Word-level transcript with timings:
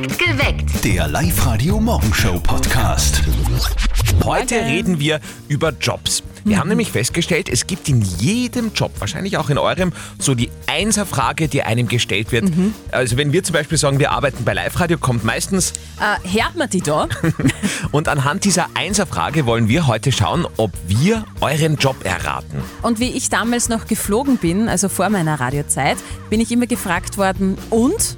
Geweckt. 0.00 0.82
Der 0.82 1.08
Live-Radio-Morgenshow-Podcast. 1.08 3.20
Heute 4.24 4.54
reden 4.54 4.98
wir 4.98 5.20
über 5.48 5.74
Jobs. 5.78 6.22
Wir 6.42 6.58
haben 6.58 6.70
nämlich 6.70 6.90
festgestellt, 6.90 7.50
es 7.50 7.66
gibt 7.66 7.86
in 7.90 8.00
jedem 8.00 8.72
Job, 8.74 8.92
wahrscheinlich 8.98 9.36
auch 9.36 9.50
in 9.50 9.58
eurem, 9.58 9.92
so 10.18 10.34
die 10.34 10.48
Einser-Frage, 10.66 11.48
die 11.48 11.64
einem 11.64 11.86
gestellt 11.86 12.32
wird. 12.32 12.50
Also 12.92 13.18
wenn 13.18 13.34
wir 13.34 13.44
zum 13.44 13.52
Beispiel 13.52 13.76
sagen, 13.76 13.98
wir 13.98 14.12
arbeiten 14.12 14.42
bei 14.42 14.54
Live-Radio, 14.54 14.96
kommt 14.96 15.22
meistens 15.22 15.74
Äh, 16.00 16.16
hört 16.40 16.56
man 16.56 16.70
die 16.70 16.80
da? 16.80 17.06
und 17.92 18.08
anhand 18.08 18.44
dieser 18.44 18.68
Einser-Frage 18.72 19.44
wollen 19.44 19.68
wir 19.68 19.86
heute 19.86 20.12
schauen, 20.12 20.46
ob 20.56 20.72
wir 20.86 21.26
euren 21.42 21.76
Job 21.76 21.96
erraten. 22.04 22.62
Und 22.80 23.00
wie 23.00 23.10
ich 23.10 23.28
damals 23.28 23.68
noch 23.68 23.86
geflogen 23.86 24.38
bin, 24.38 24.70
also 24.70 24.88
vor 24.88 25.10
meiner 25.10 25.38
Radiozeit, 25.38 25.98
bin 26.30 26.40
ich 26.40 26.50
immer 26.50 26.66
gefragt 26.66 27.18
worden, 27.18 27.58
und? 27.68 28.16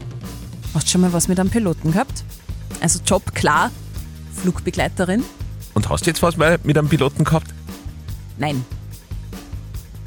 Hast 0.75 0.86
du 0.86 0.91
schon 0.93 1.00
mal 1.02 1.12
was 1.12 1.29
mit 1.29 1.39
einem 1.39 1.50
Piloten 1.50 1.93
gehabt? 1.93 2.25
Also 2.81 3.00
Job, 3.07 3.35
klar, 3.35 3.71
Flugbegleiterin? 4.40 5.22
Und 5.75 5.89
hast 5.89 6.07
du 6.07 6.11
jetzt 6.11 6.22
was 6.22 6.36
mal 6.36 6.58
mit 6.62 6.79
einem 6.79 6.89
Piloten 6.89 7.25
gehabt? 7.25 7.48
Nein. 8.39 8.64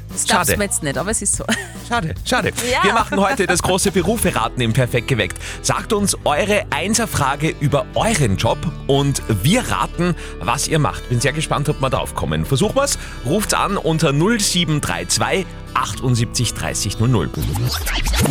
Das 0.08 0.26
Schade. 0.26 0.52
du 0.52 0.58
mir 0.58 0.64
jetzt 0.64 0.82
nicht, 0.82 0.96
aber 0.96 1.10
es 1.10 1.20
ist 1.20 1.36
so. 1.36 1.44
Schade, 1.88 2.14
schade. 2.24 2.52
Ja. 2.68 2.82
Wir 2.82 2.94
machen 2.94 3.20
heute 3.20 3.46
das 3.46 3.62
große 3.62 3.92
Beruferaten 3.92 4.60
im 4.60 4.72
Perfekt 4.72 5.06
geweckt. 5.06 5.38
Sagt 5.62 5.92
uns 5.92 6.16
eure 6.24 6.64
Einser-Frage 6.70 7.54
über 7.60 7.86
euren 7.94 8.36
Job 8.36 8.58
und 8.88 9.22
wir 9.44 9.60
raten, 9.70 10.16
was 10.40 10.66
ihr 10.66 10.80
macht. 10.80 11.08
Bin 11.10 11.20
sehr 11.20 11.32
gespannt, 11.32 11.68
ob 11.68 11.80
wir 11.80 11.90
drauf 11.90 12.16
kommen. 12.16 12.44
Versuchen 12.44 12.74
wir's. 12.74 12.98
Ruft's 13.24 13.54
an 13.54 13.76
unter 13.76 14.12
0732 14.12 15.46
78 15.76 16.54
30 16.54 16.98
00. 16.98 17.28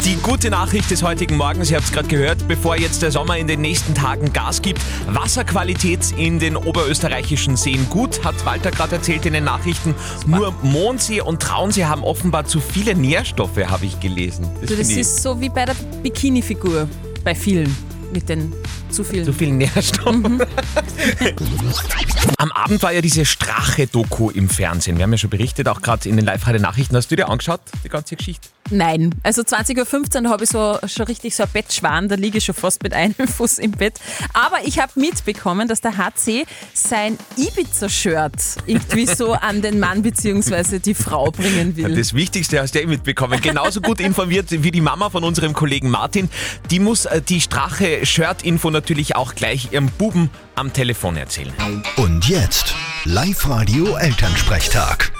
Die 0.04 0.16
gute 0.16 0.50
Nachricht 0.50 0.90
des 0.90 1.04
heutigen 1.04 1.38
Morgens, 1.38 1.70
ihr 1.70 1.78
habt 1.78 1.86
es 1.86 1.92
gerade 1.92 2.08
gehört, 2.08 2.48
bevor 2.48 2.76
jetzt 2.76 3.02
der 3.02 3.12
Sommer 3.12 3.38
in 3.38 3.48
den 3.48 3.62
nächsten 3.62 3.94
Tagen 3.94 4.34
Gas 4.34 4.62
gibt, 4.62 4.82
Wasserqualität 5.08 6.14
in 6.18 6.40
den 6.40 6.56
oberösterreichischen 6.56 7.56
Seen 7.56 7.88
gut, 7.90 8.24
hat 8.24 8.46
Walter 8.46 8.72
gerade 8.72 8.96
erzählt 8.96 9.26
in 9.26 9.34
den 9.34 9.44
Nachrichten. 9.44 9.94
Nur 10.26 10.54
Mondsee 10.64 11.22
und 11.22 11.42
Traunsee 11.42 11.86
haben 11.86 12.04
offenbar 12.04 12.46
zu 12.46 12.60
viele 12.60 12.96
Nährstoffe, 12.96 13.58
habe 13.58 13.86
ich 13.86 14.00
gelesen. 14.00 14.50
Also 14.62 14.76
das 14.76 14.90
ich 14.90 14.98
ist 14.98 15.22
so 15.22 15.40
wie 15.40 15.50
bei 15.50 15.66
der 15.66 15.76
Bikini-Figur 16.02 16.90
bei 17.24 17.36
vielen 17.36 17.76
mit 18.12 18.28
den 18.30 18.54
zu 18.90 19.04
vielen. 19.04 19.26
zu 19.26 19.34
viel 19.34 19.52
Nährstoffen. 19.52 20.42
Am 22.38 22.52
Abend 22.52 22.82
war 22.84 22.92
ja 22.92 23.02
diese 23.02 23.26
Strache-Doku 23.26 24.30
im 24.30 24.50
Fernsehen. 24.50 24.98
Wir 24.98 25.04
haben 25.04 25.12
ja 25.12 25.18
schon 25.18 25.30
berichtet, 25.30 25.68
auch 25.68 25.82
gerade 25.82 26.08
in 26.10 26.16
den 26.16 26.26
Live-Radio-Nachrichten. 26.26 26.96
Hast 26.96 27.12
du 27.12 27.16
dir 27.16 27.30
angeschaut, 27.30 27.62
die 27.84 27.90
ganze 27.90 28.16
Geschichte? 28.16 28.50
Nein, 28.72 29.14
also 29.22 29.44
20.15 29.44 30.24
Uhr 30.24 30.30
habe 30.30 30.44
ich 30.44 30.50
so 30.50 30.80
schon 30.88 31.06
richtig 31.06 31.36
so 31.36 31.44
ein 31.44 31.50
Bettschwan, 31.54 32.10
da 32.10 32.16
liege 32.16 32.40
ich 32.40 32.46
schon 32.46 32.56
fast 32.56 32.82
mit 32.82 32.94
einem 32.94 33.14
Fuß 33.28 33.60
im 33.60 33.72
Bett. 33.72 34.00
Aber 34.34 34.58
ich 34.66 34.80
habe 34.80 34.92
mitbekommen, 34.96 35.68
dass 35.68 35.82
der 35.82 35.98
HC 35.98 36.46
sein 36.74 37.18
Ibiza-Shirt 37.38 38.34
irgendwie 38.66 39.06
so 39.16 39.34
an 39.34 39.62
den 39.62 39.80
Mann 39.80 40.02
bzw. 40.02 40.80
die 40.80 40.96
Frau 40.96 41.30
bringen 41.30 41.76
will. 41.76 41.96
Das 41.96 42.16
Wichtigste 42.16 42.60
hast 42.60 42.74
du 42.74 42.80
ja 42.80 42.86
eh 42.86 42.88
mitbekommen. 42.88 43.40
Genauso 43.40 43.82
gut 43.82 44.00
informiert 44.00 44.48
wie 44.50 44.72
die 44.72 44.82
Mama 44.82 45.12
von 45.12 45.24
unserem 45.24 45.54
Kollegen 45.54 45.92
Martin. 45.92 46.30
Die 46.72 46.80
muss 46.80 47.06
äh, 47.06 47.22
die 47.22 47.42
Strache-Shirt-Info 47.42 48.72
natürlich 48.72 49.16
auch 49.16 49.36
gleich 49.36 49.74
ihrem 49.74 49.90
Buben 49.90 50.32
am 50.56 50.74
Telefon 50.74 51.18
erzählen. 51.18 51.54
Und 51.98 52.15
jetzt 52.24 52.74
Live-Radio 53.06 53.98
Elternsprechtag. 53.98 55.12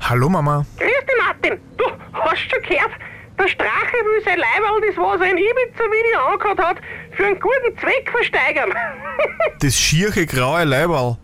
Hallo 0.00 0.28
Mama. 0.28 0.64
Grüß 0.78 0.88
dich, 0.88 1.16
Martin. 1.24 1.60
Du 1.76 1.84
hast 2.12 2.38
schon 2.38 2.62
gehört, 2.62 2.92
der 3.38 3.48
Strache 3.48 3.92
will 4.04 4.22
sein 4.24 4.38
Leiberl, 4.38 4.80
das 4.86 4.96
was 4.96 5.20
er 5.20 5.30
in 5.32 5.38
Ibiza-Video 5.38 6.20
angehört 6.32 6.58
hat, 6.58 6.76
für 7.12 7.26
einen 7.26 7.40
guten 7.40 7.78
Zweck 7.78 8.10
versteigern. 8.10 8.72
Das 9.60 9.74
schiere 9.74 10.24
graue 10.24 10.62
Leiberl. 10.64 11.16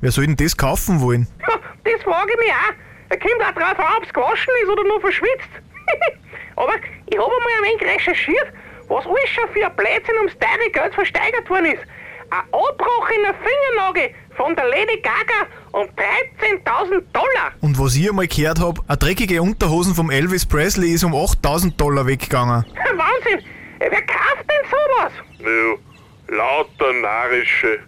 Wer 0.00 0.12
soll 0.12 0.26
denn 0.26 0.36
das 0.36 0.56
kaufen 0.56 1.00
wollen? 1.00 1.26
ja, 1.48 1.54
das 1.84 2.02
frage 2.04 2.30
ich 2.32 2.38
mich 2.38 2.52
auch. 2.52 2.74
Er 3.08 3.18
kommt 3.18 3.42
auch 3.42 3.52
drauf 3.60 3.78
an, 3.78 3.96
ob 3.98 4.04
es 4.04 4.12
gewaschen 4.12 4.52
ist 4.62 4.68
oder 4.70 4.84
nur 4.84 5.00
verschwitzt. 5.00 5.50
Aber 6.56 6.74
ich 7.06 7.18
habe 7.18 7.26
einmal 7.26 7.52
ein 7.58 7.64
wenig 7.64 7.82
recherchiert, 7.94 8.46
was 8.86 9.04
alles 9.04 9.28
schon 9.34 9.48
für 9.52 9.66
ein 9.66 9.74
Blödsinn 9.74 10.16
ums 10.18 10.38
teure 10.38 10.70
Geld 10.72 10.94
versteigert 10.94 11.50
worden 11.50 11.66
ist. 11.66 11.82
Ein 12.30 12.42
abbrochener 12.52 13.34
Fingernagel 13.34 14.14
von 14.36 14.54
der 14.54 14.66
Lady 14.68 15.00
Gaga 15.02 15.48
um 15.72 15.86
13.000 15.88 17.02
Dollar. 17.12 17.52
Und 17.60 17.78
was 17.78 17.96
ich 17.96 18.08
einmal 18.08 18.28
gehört 18.28 18.60
hab, 18.60 18.78
eine 18.88 18.96
dreckige 18.98 19.42
Unterhosen 19.42 19.94
vom 19.94 20.10
Elvis 20.10 20.46
Presley 20.46 20.92
ist 20.92 21.02
um 21.02 21.14
8000 21.14 21.80
Dollar 21.80 22.06
weggegangen. 22.06 22.64
Wahnsinn! 22.96 23.44
Wer 23.78 24.02
kauft 24.02 24.44
denn 24.48 24.70
sowas? 24.70 25.12
Ja, 25.40 26.36
lauter 26.36 26.92
narische. 27.00 27.80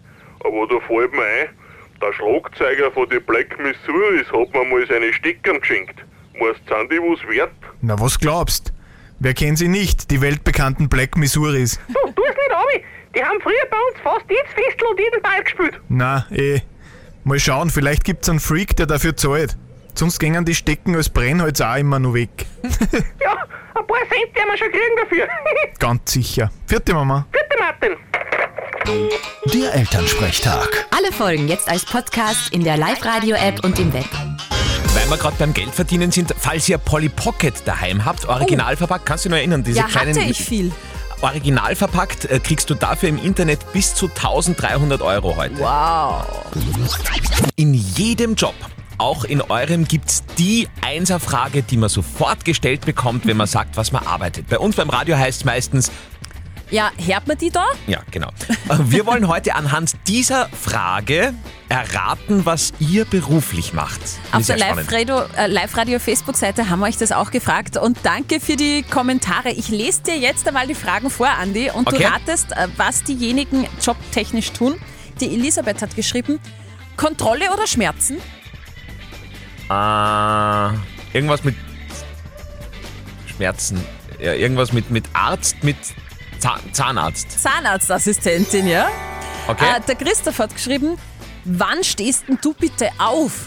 Aber 0.45 0.67
da 0.67 0.81
fällt 0.87 1.13
mir 1.13 1.23
ein, 1.23 1.49
der 2.01 2.13
Schlagzeuger 2.15 2.91
von 2.91 3.09
den 3.09 3.23
Black 3.25 3.57
Missouris 3.61 4.27
hat 4.33 4.53
mir 4.53 4.65
mal 4.65 4.85
seine 4.89 5.13
Stickern 5.13 5.61
geschenkt. 5.61 6.05
Meinst 6.35 6.61
du, 6.67 6.75
sind 6.75 6.91
die 6.91 6.99
was 6.99 7.21
wert? 7.29 7.53
Na, 7.81 8.01
was 8.01 8.19
glaubst? 8.19 8.73
Wer 9.21 9.35
kennt 9.35 9.59
sie 9.59 9.69
nicht, 9.69 10.11
die 10.11 10.21
weltbekannten 10.21 10.89
Black 10.89 11.17
Missouris? 11.17 11.79
Du, 11.87 12.11
tu 12.13 12.23
es 12.25 12.35
nicht 12.35 12.53
abi. 12.53 12.85
Die 13.15 13.23
haben 13.23 13.41
früher 13.43 13.67
bei 13.71 13.77
uns 13.91 14.01
fast 14.03 14.25
jedes 14.31 14.51
Festel 14.53 14.87
und 14.89 14.99
jeden 14.99 15.23
Ball 15.23 15.43
gespielt. 15.43 15.81
Na, 15.89 16.27
eh. 16.31 16.61
Mal 17.25 17.39
schauen, 17.39 17.71
vielleicht 17.71 18.05
gibt's 18.05 18.29
einen 18.29 18.41
Freak, 18.41 18.75
der 18.77 18.87
dafür 18.87 19.17
zahlt. 19.17 19.57
Sonst 19.95 20.19
gingen 20.19 20.45
die 20.45 20.55
Stecken 20.55 20.97
als 20.97 21.11
Brennholz 21.11 21.61
auch 21.61 21.77
immer 21.77 21.99
noch 21.99 22.15
weg. 22.15 22.47
Ja, 23.21 23.37
ein 23.75 23.87
paar 23.87 23.99
Cent 24.09 24.35
werden 24.35 24.49
wir 24.51 24.59
schon 24.59 24.71
kriegen 24.71 24.97
dafür. 25.01 25.29
Ganz 25.79 26.13
sicher. 26.13 26.51
Vierte 26.67 26.95
Mama. 26.95 27.27
Bitte, 27.31 27.57
Martin. 27.59 27.97
Der 29.53 29.75
Elternsprechtag. 29.75 30.87
Alle 30.91 31.13
Folgen 31.13 31.49
jetzt 31.49 31.69
als 31.69 31.85
Podcast 31.85 32.53
in 32.53 32.65
der 32.65 32.77
Live-Radio-App 32.77 33.65
und 33.65 33.79
im 33.79 33.93
Web. 33.93 34.09
Weil 34.95 35.09
wir 35.09 35.17
gerade 35.17 35.37
beim 35.39 35.55
Geldverdienen 35.55 36.11
sind, 36.11 36.35
falls 36.39 36.69
ihr 36.69 36.79
Polly 36.79 37.09
Pocket 37.09 37.55
daheim 37.65 38.05
habt, 38.05 38.27
original 38.27 38.77
verpackt, 38.77 39.07
kannst 39.07 39.25
du 39.25 39.29
dich 39.29 39.35
noch 39.35 39.39
erinnern, 39.39 39.63
diese 39.63 39.79
ja, 39.79 39.87
kleinen... 39.87 40.15
hatte 40.15 40.31
ich 40.31 40.45
viel. 40.45 40.73
Original 41.23 41.75
verpackt 41.77 42.25
äh, 42.25 42.39
kriegst 42.41 42.69
du 42.69 42.75
dafür 42.75 43.09
im 43.09 43.23
Internet 43.23 43.73
bis 43.73 43.95
zu 43.95 44.09
1300 44.09 45.01
Euro 45.03 45.37
heute. 45.37 45.59
Wow. 45.59 46.27
In 47.57 47.75
jedem 47.75 48.35
Job, 48.35 48.55
auch 48.99 49.25
in 49.25 49.41
eurem, 49.41 49.85
gibt's 49.85 50.25
die 50.39 50.69
Einser-Frage, 50.81 51.63
die 51.63 51.77
man 51.77 51.89
sofort 51.89 52.45
gestellt 52.45 52.85
bekommt, 52.85 53.27
wenn 53.27 53.37
man 53.37 53.47
sagt, 53.47 53.77
was 53.77 53.93
man 53.93 54.07
arbeitet. 54.07 54.49
Bei 54.49 54.59
uns 54.59 54.77
beim 54.77 54.91
Radio 54.91 55.17
heißt 55.17 55.41
es 55.41 55.45
meistens, 55.45 55.93
Ja, 56.73 56.91
hört 56.97 57.27
man 57.29 57.37
die 57.37 57.51
da? 57.51 57.67
ja, 57.87 58.01
genau. 58.11 58.29
Äh, 58.69 58.79
Wir 58.87 59.05
wollen 59.05 59.29
heute 59.29 59.55
anhand 59.55 59.93
dieser 60.09 60.49
Frage 60.49 61.35
erraten, 61.69 62.47
was 62.47 62.73
ihr 62.81 63.05
beruflich 63.05 63.75
macht. 63.75 64.01
Auf 64.33 64.47
der 64.47 64.57
spannend. 64.59 64.91
Live-Radio 64.91 65.21
äh, 65.37 65.47
Live-Radio 65.49 65.99
Facebook-Seite 65.99 66.71
haben 66.71 66.81
wir 66.81 66.87
euch 66.87 66.97
das 66.97 67.13
auch 67.13 67.31
gefragt 67.31 67.77
und 67.77 67.99
danke 68.05 68.41
für 68.41 68.57
die 68.57 68.83
Kommentare. 68.85 69.51
Ich 69.51 69.69
lese 69.69 70.03
dir 70.03 70.17
jetzt 70.19 70.49
einmal 70.49 70.67
die 70.67 70.75
Fragen 70.75 71.11
vor, 71.11 71.29
Andi, 71.29 71.71
und 71.71 71.87
Okay. 71.89 71.99
du 71.99 72.05
ratest, 72.11 72.53
äh, 72.53 72.69
was 72.79 73.03
diejenigen 73.05 73.67
jobtechnisch 73.83 74.53
tun. 74.53 74.75
Die 75.21 75.27
Elisabeth 75.27 75.83
hat 75.83 75.95
geschrieben, 75.95 76.41
Kontrolle 76.97 77.53
oder 77.53 77.67
Schmerzen? 77.67 78.17
Äh, 79.71 81.17
irgendwas 81.17 81.45
mit 81.45 81.55
Schmerzen. 83.27 83.79
Ja, 84.19 84.33
irgendwas 84.35 84.73
mit, 84.73 84.91
mit 84.91 85.05
Arzt, 85.15 85.63
mit 85.63 85.77
Zahn, 86.43 86.61
Zahnarzt. 86.73 87.41
Zahnarztassistentin, 87.41 88.67
ja? 88.67 88.89
Okay? 89.47 89.65
Äh, 89.77 89.81
der 89.87 89.95
Christoph 89.95 90.41
hat 90.41 90.53
geschrieben, 90.53 90.99
wann 91.45 91.85
stehst 91.85 92.27
denn 92.27 92.37
du 92.43 92.53
bitte 92.53 92.89
auf? 92.99 93.47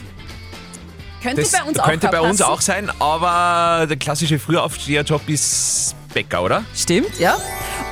Könnte 1.22 1.42
das 1.42 1.52
bei 1.52 1.64
uns 1.64 1.78
könnte 1.78 2.08
auch 2.08 2.12
bei 2.12 2.22
uns 2.22 2.42
auch 2.42 2.62
sein, 2.62 2.90
aber 3.00 3.86
der 3.86 3.98
klassische 3.98 4.40
Frühaufsteherjob 4.40 5.28
ist 5.28 5.94
Bäcker, 6.14 6.42
oder? 6.42 6.64
Stimmt, 6.74 7.20
ja. 7.20 7.36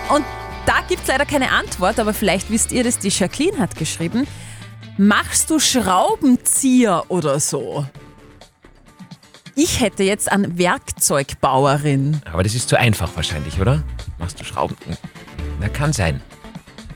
Und 0.08 0.24
da 0.66 0.76
gibt 0.88 1.02
es 1.02 1.08
leider 1.10 1.26
keine 1.26 1.52
Antwort, 1.52 2.00
aber 2.00 2.14
vielleicht 2.14 2.50
wisst 2.50 2.72
ihr 2.72 2.86
das, 2.86 2.98
die 2.98 3.10
Jacqueline 3.10 3.60
hat 3.60 3.76
geschrieben. 3.76 4.26
Machst 4.98 5.50
du 5.50 5.60
Schraubenzieher 5.60 7.04
oder 7.10 7.42
so? 7.42 7.86
Ich 9.56 9.82
hätte 9.82 10.04
jetzt 10.04 10.32
an 10.32 10.58
Werkzeugbauerin. 10.58 12.22
Aber 12.32 12.42
das 12.44 12.56
ist 12.56 12.70
zu 12.70 12.80
einfach 12.80 13.16
wahrscheinlich, 13.16 13.60
oder? 13.60 13.84
Machst 14.18 14.40
du 14.40 14.44
Schrauben? 14.44 14.76
Na, 15.60 15.70
kann 15.70 15.94
sein. 15.94 16.22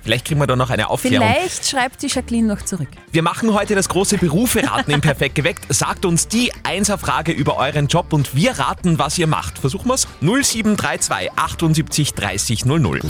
Vielleicht 0.07 0.25
kriegen 0.25 0.39
wir 0.39 0.47
da 0.47 0.55
noch 0.55 0.69
eine 0.69 0.89
Aufklärung. 0.89 1.27
Vielleicht 1.27 1.67
schreibt 1.67 2.01
die 2.01 2.07
Jacqueline 2.07 2.47
noch 2.47 2.61
zurück. 2.61 2.87
Wir 3.11 3.21
machen 3.21 3.53
heute 3.53 3.75
das 3.75 3.89
große 3.89 4.17
Beruferaten 4.17 4.93
im 4.93 5.01
Perfekt 5.01 5.35
geweckt. 5.35 5.65
Sagt 5.67 6.05
uns 6.05 6.29
die 6.29 6.53
Einser-Frage 6.63 7.33
über 7.33 7.57
euren 7.57 7.87
Job 7.87 8.13
und 8.13 8.33
wir 8.33 8.57
raten, 8.57 8.99
was 8.99 9.17
ihr 9.17 9.27
macht. 9.27 9.59
Versuchen 9.59 9.89
wir's? 9.89 10.07
0732 10.21 11.31
78 11.35 12.13
30 12.13 12.65
00. 12.65 13.01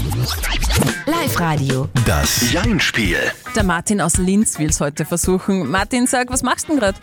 Live-Radio. 1.05 1.87
Das 2.07 2.51
Jein-Spiel. 2.51 3.19
Der 3.55 3.63
Martin 3.63 4.01
aus 4.01 4.17
Linz 4.17 4.57
will 4.57 4.69
es 4.69 4.81
heute 4.81 5.05
versuchen. 5.05 5.69
Martin, 5.69 6.07
sag, 6.07 6.31
was 6.31 6.41
machst 6.41 6.67
du 6.67 6.71
denn 6.71 6.79
gerade? 6.79 6.97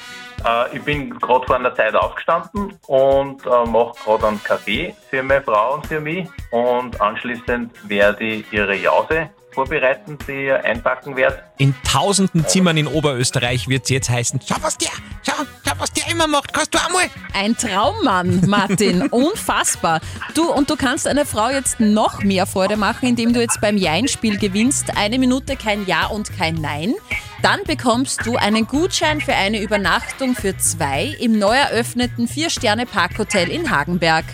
Äh, 0.44 0.76
ich 0.76 0.82
bin 0.82 1.17
gerade 1.20 1.46
vor 1.46 1.55
einer 1.55 1.73
Zeit 1.73 1.94
aufgestanden 1.94 2.76
und 2.88 3.46
äh, 3.46 3.70
mache 3.70 3.93
gerade 4.05 4.26
einen 4.26 4.43
Kaffee 4.43 4.93
für 5.08 5.23
meine 5.23 5.43
Frau 5.43 5.75
und 5.75 5.87
für 5.87 6.00
mich. 6.00 6.26
Und 6.50 7.00
anschließend 7.00 7.70
werde 7.88 8.25
ich 8.25 8.52
ihre 8.52 8.75
Jause 8.75 9.31
vorbereiten, 9.55 10.19
die 10.27 10.47
ich 10.47 10.53
einpacken 10.53 11.17
werde. 11.17 11.43
In 11.56 11.75
tausenden 11.91 12.47
Zimmern 12.47 12.77
in 12.77 12.87
Oberösterreich 12.87 13.69
wird 13.69 13.85
es 13.85 13.91
jetzt 13.91 14.11
heißen, 14.11 14.41
schau 14.47 14.56
was 14.61 14.77
der, 14.77 14.91
schau, 15.23 15.45
schau 15.65 15.73
was 15.79 15.93
der 15.93 16.11
immer 16.11 16.27
macht, 16.27 16.53
kannst 16.53 16.75
du 16.75 16.79
einmal. 16.85 17.05
Ein 17.33 17.56
Traummann, 17.56 18.43
Martin. 18.47 19.03
Unfassbar. 19.11 20.01
Du, 20.35 20.51
und 20.53 20.69
du 20.69 20.77
kannst 20.77 21.06
einer 21.06 21.25
Frau 21.25 21.49
jetzt 21.49 21.81
noch 21.81 22.23
mehr 22.23 22.47
Freude 22.47 22.77
machen, 22.77 23.09
indem 23.09 23.33
du 23.33 23.41
jetzt 23.41 23.61
beim 23.61 23.77
Jein-Spiel 23.77 24.39
gewinnst. 24.39 24.97
Eine 24.97 25.19
Minute 25.19 25.56
kein 25.56 25.87
Ja 25.87 26.06
und 26.06 26.37
kein 26.37 26.56
Nein. 26.56 26.95
Dann 27.43 27.61
bekommst 27.65 28.25
du 28.27 28.37
einen 28.37 28.67
Gutschein 28.67 29.21
für 29.21 29.35
eine 29.35 29.61
Übernachtung 29.61 30.35
für 30.35 30.56
zwei 30.56 31.15
im 31.21 31.39
neu 31.39 31.55
eröffneten 31.55 32.27
Vier-Sterne-Parkhotel 32.27 33.51
in 33.51 33.71
Hagenberg. 33.71 34.25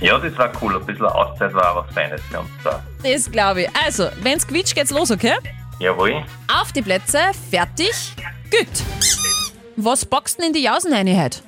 Ja, 0.00 0.18
das 0.18 0.36
war 0.36 0.50
cool. 0.60 0.76
Ein 0.76 0.84
bisschen 0.86 1.06
Auszeit 1.06 1.54
war 1.54 1.76
auch 1.76 1.86
was 1.86 1.94
Feines 1.94 2.20
für 2.30 2.40
uns 2.40 2.48
da. 2.62 2.82
Das 3.02 3.30
glaube 3.30 3.62
ich. 3.62 3.68
Also, 3.84 4.08
wenn's 4.22 4.46
quietscht, 4.46 4.74
geht's 4.74 4.90
los, 4.90 5.10
okay? 5.10 5.34
Jawohl. 5.78 6.22
Auf 6.60 6.72
die 6.72 6.82
Plätze, 6.82 7.18
fertig, 7.50 7.92
gut. 8.50 8.68
Was 9.76 10.04
boxt 10.04 10.38
denn 10.38 10.48
in 10.48 10.52
die 10.52 10.62
Jausen 10.62 10.92
rein 10.92 11.08
heute? 11.20 11.40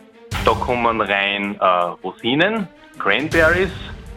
Da 0.44 0.52
kommen 0.52 1.00
rein 1.00 1.56
äh, 1.60 1.64
Rosinen, 1.64 2.68
Cranberries, 2.98 3.70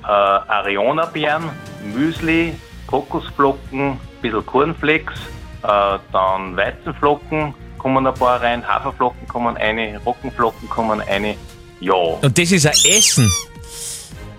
äh, 0.04 0.08
Ariona-Beeren, 0.08 1.50
Müsli, 1.94 2.56
Kokosflocken, 2.88 3.92
ein 3.92 4.00
bisschen 4.22 4.46
Cornflakes, 4.46 5.20
äh, 5.64 6.00
dann 6.12 6.56
Weizenflocken 6.58 7.54
kommen 7.78 8.06
ein 8.06 8.14
paar 8.14 8.42
rein, 8.42 8.68
Haferflocken 8.68 9.28
kommen 9.28 9.58
eine, 9.58 10.00
Roggenflocken 10.06 10.70
kommen 10.70 11.02
eine. 11.02 11.36
Ja, 11.80 11.94
Und 11.94 12.38
das 12.38 12.52
ist 12.52 12.66
ein 12.66 12.74
Essen. 12.74 13.32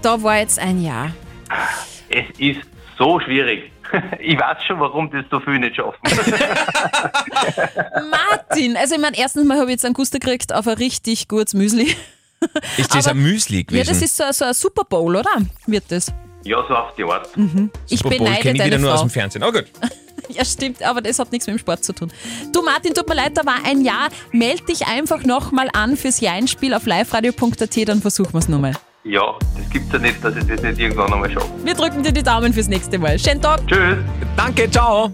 Da 0.03 0.23
war 0.23 0.39
jetzt 0.39 0.59
ein 0.59 0.83
Ja. 0.83 1.13
es 2.09 2.25
ist 2.39 2.61
so 2.99 3.21
schwierig. 3.21 3.71
Ich 4.21 4.39
weiß 4.39 4.59
schon, 4.69 4.79
warum 4.79 5.11
das 5.11 5.25
so 5.33 5.41
viele 5.41 5.59
nicht 5.59 5.75
schaffen. 5.75 5.99
Martin, 8.11 8.77
also 8.77 8.95
ich 8.95 9.01
meine, 9.01 9.19
erstens 9.19 9.45
mal 9.45 9.57
habe 9.59 9.67
ich 9.67 9.73
jetzt 9.73 9.85
einen 9.85 9.95
Guster 9.95 10.21
gekriegt 10.21 10.53
auf 10.55 10.69
ein 10.69 10.75
richtig 10.77 11.27
gutes 11.27 11.55
Müsli. 11.55 11.97
Ist 12.77 12.95
das 12.95 13.07
Aber- 13.09 13.17
ein 13.17 13.23
Müsli 13.23 13.59
Ja, 13.59 13.63
gewesen? 13.65 13.89
das 13.89 14.03
ist 14.03 14.17
so, 14.17 14.25
so 14.31 14.45
ein 14.45 14.55
Super 14.55 14.85
Bowl, 14.85 15.17
oder? 15.17 15.31
Wird 15.67 15.85
das? 15.89 16.13
ja, 16.45 16.57
so 16.69 16.75
auf 16.75 16.95
die 16.95 17.03
Art. 17.05 17.29
Ich 17.89 17.99
Super 17.99 18.11
Bowl 18.11 18.19
beneide 18.19 18.43
kenne 18.43 18.59
ich 18.59 18.65
wieder 18.65 18.71
deine 18.71 18.79
nur 18.83 18.93
aus 18.95 19.01
Frau. 19.01 19.07
dem 19.09 19.11
Fernsehen. 19.11 19.43
Oh 19.43 19.51
gut. 19.53 19.65
Ja, 20.29 20.45
stimmt, 20.45 20.83
aber 20.85 21.01
das 21.01 21.19
hat 21.19 21.33
nichts 21.33 21.49
mit 21.49 21.57
dem 21.57 21.59
Sport 21.59 21.83
zu 21.85 21.93
tun. 21.93 22.13
Du 22.53 22.63
Martin, 22.63 22.95
tut 22.95 23.09
mir 23.09 23.17
leid, 23.17 23.33
da 23.37 23.45
war 23.45 23.57
ein 23.67 23.81
Ja. 23.85 24.07
Meld 24.31 24.69
dich 24.69 24.87
einfach 24.87 25.25
nochmal 25.25 25.69
an 25.73 25.97
fürs 25.97 26.21
Jeinspiel 26.21 26.73
auf 26.75 26.87
liveradio.at, 26.87 27.89
dann 27.89 28.01
versuchen 28.01 28.33
wir 28.35 28.39
es 28.39 28.49
nochmal. 28.49 28.75
Ja, 29.05 29.35
das 29.57 29.71
gibt's 29.71 29.93
ja 29.93 29.99
nicht, 29.99 30.23
dass 30.23 30.37
ich 30.37 30.47
das 30.47 30.61
nicht 30.63 30.79
irgendwann 30.79 31.13
einmal 31.13 31.31
schaffe. 31.31 31.49
Wir 31.65 31.75
drücken 31.75 32.03
dir 32.03 32.13
die 32.13 32.23
Daumen 32.23 32.53
fürs 32.53 32.69
nächste 32.69 32.99
Mal. 32.99 33.19
Schönen 33.19 33.41
Tag. 33.41 33.67
Tschüss. 33.67 33.97
Danke, 34.37 34.71
ciao. 34.71 35.11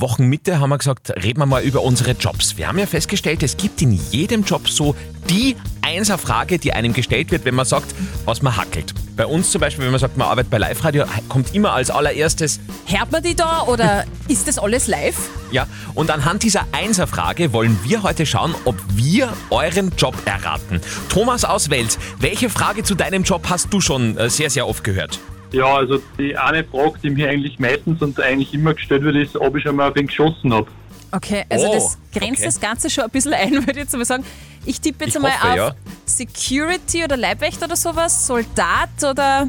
Wochenmitte 0.00 0.60
haben 0.60 0.70
wir 0.70 0.78
gesagt, 0.78 1.10
reden 1.22 1.40
wir 1.40 1.46
mal 1.46 1.62
über 1.62 1.82
unsere 1.82 2.12
Jobs. 2.12 2.56
Wir 2.56 2.68
haben 2.68 2.78
ja 2.78 2.86
festgestellt, 2.86 3.42
es 3.42 3.56
gibt 3.56 3.80
in 3.82 3.92
jedem 4.10 4.44
Job 4.44 4.68
so 4.68 4.94
die 5.30 5.56
Einser-Frage, 5.82 6.58
die 6.58 6.72
einem 6.72 6.92
gestellt 6.92 7.30
wird, 7.30 7.44
wenn 7.44 7.54
man 7.54 7.64
sagt, 7.64 7.94
was 8.24 8.42
man 8.42 8.56
hackelt. 8.56 8.92
Bei 9.16 9.26
uns 9.26 9.50
zum 9.50 9.60
Beispiel, 9.60 9.84
wenn 9.84 9.92
man 9.92 10.00
sagt, 10.00 10.16
man 10.16 10.28
arbeitet 10.28 10.50
bei 10.50 10.58
Live-Radio, 10.58 11.04
kommt 11.28 11.54
immer 11.54 11.72
als 11.72 11.90
allererstes 11.90 12.60
Hört 12.86 13.12
man 13.12 13.22
die 13.22 13.34
da 13.34 13.62
oder 13.62 14.04
ist 14.28 14.48
das 14.48 14.58
alles 14.58 14.86
live? 14.86 15.16
Ja, 15.50 15.66
und 15.94 16.10
anhand 16.10 16.42
dieser 16.42 16.66
Einser-Frage 16.72 17.52
wollen 17.52 17.78
wir 17.84 18.02
heute 18.02 18.26
schauen, 18.26 18.54
ob 18.64 18.76
wir 18.94 19.32
euren 19.50 19.92
Job 19.96 20.14
erraten. 20.24 20.80
Thomas 21.08 21.44
aus 21.44 21.70
Wels, 21.70 21.98
welche 22.18 22.50
Frage 22.50 22.82
zu 22.82 22.94
deinem 22.94 23.22
Job 23.22 23.46
hast 23.48 23.72
du 23.72 23.80
schon 23.80 24.16
äh, 24.18 24.28
sehr, 24.28 24.50
sehr 24.50 24.66
oft 24.66 24.84
gehört? 24.84 25.18
Ja, 25.52 25.76
also 25.76 26.00
die 26.18 26.36
eine 26.36 26.64
Frage, 26.64 26.98
die 27.02 27.10
mir 27.10 27.28
eigentlich 27.28 27.58
meistens 27.58 28.02
und 28.02 28.20
eigentlich 28.20 28.52
immer 28.52 28.74
gestellt 28.74 29.02
wird, 29.02 29.16
ist, 29.16 29.36
ob 29.36 29.56
ich 29.56 29.62
schon 29.62 29.76
mal 29.76 29.90
auf 29.90 29.96
ihn 29.96 30.06
geschossen 30.06 30.52
habe. 30.52 30.66
Okay, 31.12 31.44
also 31.48 31.68
Oh, 31.68 31.72
das 31.72 31.98
grenzt 32.12 32.40
okay. 32.40 32.44
das 32.46 32.60
Ganze 32.60 32.90
schon 32.90 33.04
ein 33.04 33.10
bisschen 33.10 33.32
ein, 33.32 33.52
würde 33.66 33.70
ich 33.72 33.76
jetzt 33.78 33.96
mal 33.96 34.04
sagen. 34.04 34.24
Ich 34.64 34.80
tippe 34.80 35.04
jetzt 35.04 35.14
Ich 35.14 35.16
einmal 35.16 35.32
hoffe, 35.40 35.50
auf 35.50 35.56
ja. 35.56 35.74
Security 36.04 37.04
oder 37.04 37.16
Leibwächter 37.16 37.66
oder 37.66 37.76
sowas, 37.76 38.26
Soldat 38.26 38.90
oder 39.02 39.48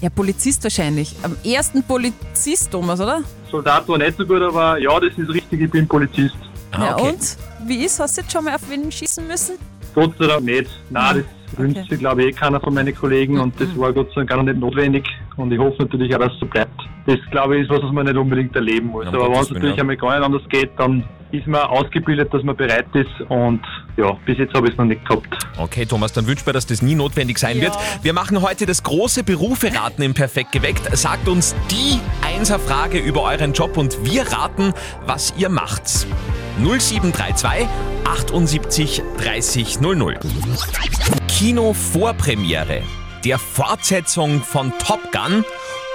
ja, 0.00 0.10
Polizist 0.10 0.62
wahrscheinlich. 0.64 1.14
Am 1.22 1.36
ersten 1.44 1.82
Polizist, 1.82 2.70
Thomas, 2.70 3.00
oder? 3.00 3.22
Soldat 3.50 3.88
war 3.88 3.98
nicht 3.98 4.16
so 4.16 4.26
gut, 4.26 4.42
aber 4.42 4.78
ja, 4.78 4.98
das 5.00 5.16
ist 5.16 5.28
richtig, 5.30 5.60
ich 5.60 5.70
bin 5.70 5.88
Polizist. 5.88 6.36
Ah, 6.72 6.84
ja, 6.84 6.94
okay. 6.96 7.08
und? 7.10 7.36
Wie 7.66 7.84
ist? 7.84 7.98
Hast 7.98 8.16
du 8.16 8.20
jetzt 8.22 8.32
schon 8.32 8.44
mal 8.44 8.54
auf 8.54 8.68
wen 8.68 8.90
schießen 8.92 9.26
müssen? 9.26 9.56
Gott 9.94 10.12
sei 10.18 10.26
Dank 10.26 10.44
nicht. 10.44 10.70
Nein, 10.90 11.24
das 11.24 11.37
wünscht 11.58 11.78
Okay. 11.78 11.88
sich, 11.90 11.98
glaube 11.98 12.22
ich, 12.22 12.28
eh 12.28 12.32
keiner 12.32 12.60
von 12.60 12.72
meinen 12.74 12.94
Kollegen 12.94 13.38
und 13.40 13.60
das 13.60 13.68
war 13.78 13.92
Gott 13.92 14.08
sei 14.10 14.16
Dank 14.24 14.30
gar 14.30 14.42
nicht 14.42 14.58
notwendig. 14.58 15.04
Und 15.36 15.52
ich 15.52 15.58
hoffe 15.58 15.76
natürlich 15.82 16.14
auch, 16.14 16.20
dass 16.20 16.32
es 16.32 16.40
so 16.40 16.46
bleibt. 16.46 16.80
Das, 17.06 17.18
glaube 17.30 17.56
ich, 17.56 17.62
ist 17.62 17.70
was, 17.70 17.82
was 17.82 17.92
man 17.92 18.06
nicht 18.06 18.16
unbedingt 18.16 18.54
erleben 18.54 18.88
muss. 18.88 19.04
Ja, 19.06 19.12
Aber 19.12 19.28
wenn 19.32 19.40
es 19.40 19.50
natürlich 19.50 19.76
ja. 19.76 19.80
einmal 19.82 19.96
gar 19.96 20.16
nicht 20.18 20.24
anders 20.26 20.42
geht, 20.48 20.70
dann 20.78 21.04
ist 21.30 21.46
man 21.46 21.60
ausgebildet, 21.62 22.32
dass 22.32 22.42
man 22.42 22.56
bereit 22.56 22.86
ist. 22.94 23.08
Und 23.28 23.60
ja, 23.96 24.12
bis 24.26 24.38
jetzt 24.38 24.54
habe 24.54 24.66
ich 24.66 24.72
es 24.72 24.78
noch 24.78 24.84
nicht 24.86 25.04
gehabt. 25.06 25.26
Okay, 25.58 25.84
Thomas, 25.86 26.12
dann 26.12 26.26
wünschen 26.26 26.46
wir, 26.46 26.52
dass 26.52 26.66
das 26.66 26.82
nie 26.82 26.94
notwendig 26.94 27.38
sein 27.38 27.56
Ja. 27.58 27.64
wird. 27.64 27.78
Wir 28.02 28.12
machen 28.12 28.40
heute 28.42 28.66
das 28.66 28.82
große 28.82 29.24
Beruferaten 29.24 30.02
im 30.04 30.14
Perfekt 30.14 30.52
geweckt. 30.52 30.82
Sagt 30.96 31.28
uns 31.28 31.54
die 31.70 31.98
Einser-Frage 32.26 32.98
über 32.98 33.22
euren 33.24 33.52
Job 33.52 33.76
und 33.76 33.96
wir 34.04 34.22
raten, 34.22 34.72
was 35.06 35.34
ihr 35.38 35.48
macht. 35.48 36.06
0732 36.62 37.68
78 38.04 39.02
30 39.18 39.80
00. 39.80 40.18
Kino-Vorpremiere 41.28 42.82
der 43.24 43.38
Fortsetzung 43.38 44.42
von 44.42 44.72
Top 44.78 45.00
Gun 45.12 45.44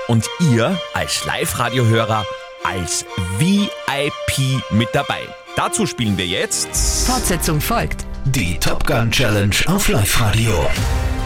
und 0.08 0.26
ihr 0.40 0.78
als 0.94 1.26
Live-Radio-Hörer 1.26 2.26
als 2.64 3.06
VIP 3.40 4.62
mit 4.72 4.90
dabei. 4.94 5.22
Dazu 5.56 5.86
spielen 5.86 6.18
wir 6.18 6.26
jetzt 6.26 7.06
Fortsetzung 7.08 7.62
folgt. 7.62 8.06
Die 8.26 8.58
Top 8.60 8.86
Gun 8.86 9.12
Challenge 9.12 9.56
auf 9.68 9.88
Live-Radio. 9.88 10.68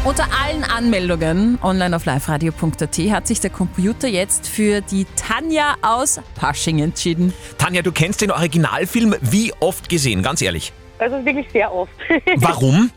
Unter 0.08 0.24
allen 0.42 0.64
Anmeldungen 0.64 1.60
online 1.62 1.94
auf 1.94 2.06
liveradio.at 2.06 2.98
hat 3.12 3.28
sich 3.28 3.42
der 3.42 3.50
Computer 3.50 4.08
jetzt 4.08 4.48
für 4.48 4.80
die 4.80 5.06
Tanja 5.18 5.76
aus 5.82 6.22
Pasching 6.34 6.80
entschieden. 6.80 7.34
Tanja, 7.58 7.82
du 7.82 7.92
kennst 7.92 8.22
den 8.22 8.32
Originalfilm 8.32 9.16
wie 9.20 9.52
oft 9.60 9.90
gesehen, 9.90 10.24
ganz 10.24 10.42
ehrlich. 10.42 10.72
Also 10.98 11.26
wirklich 11.26 11.52
sehr 11.52 11.74
oft. 11.74 11.92
Warum? 12.38 12.90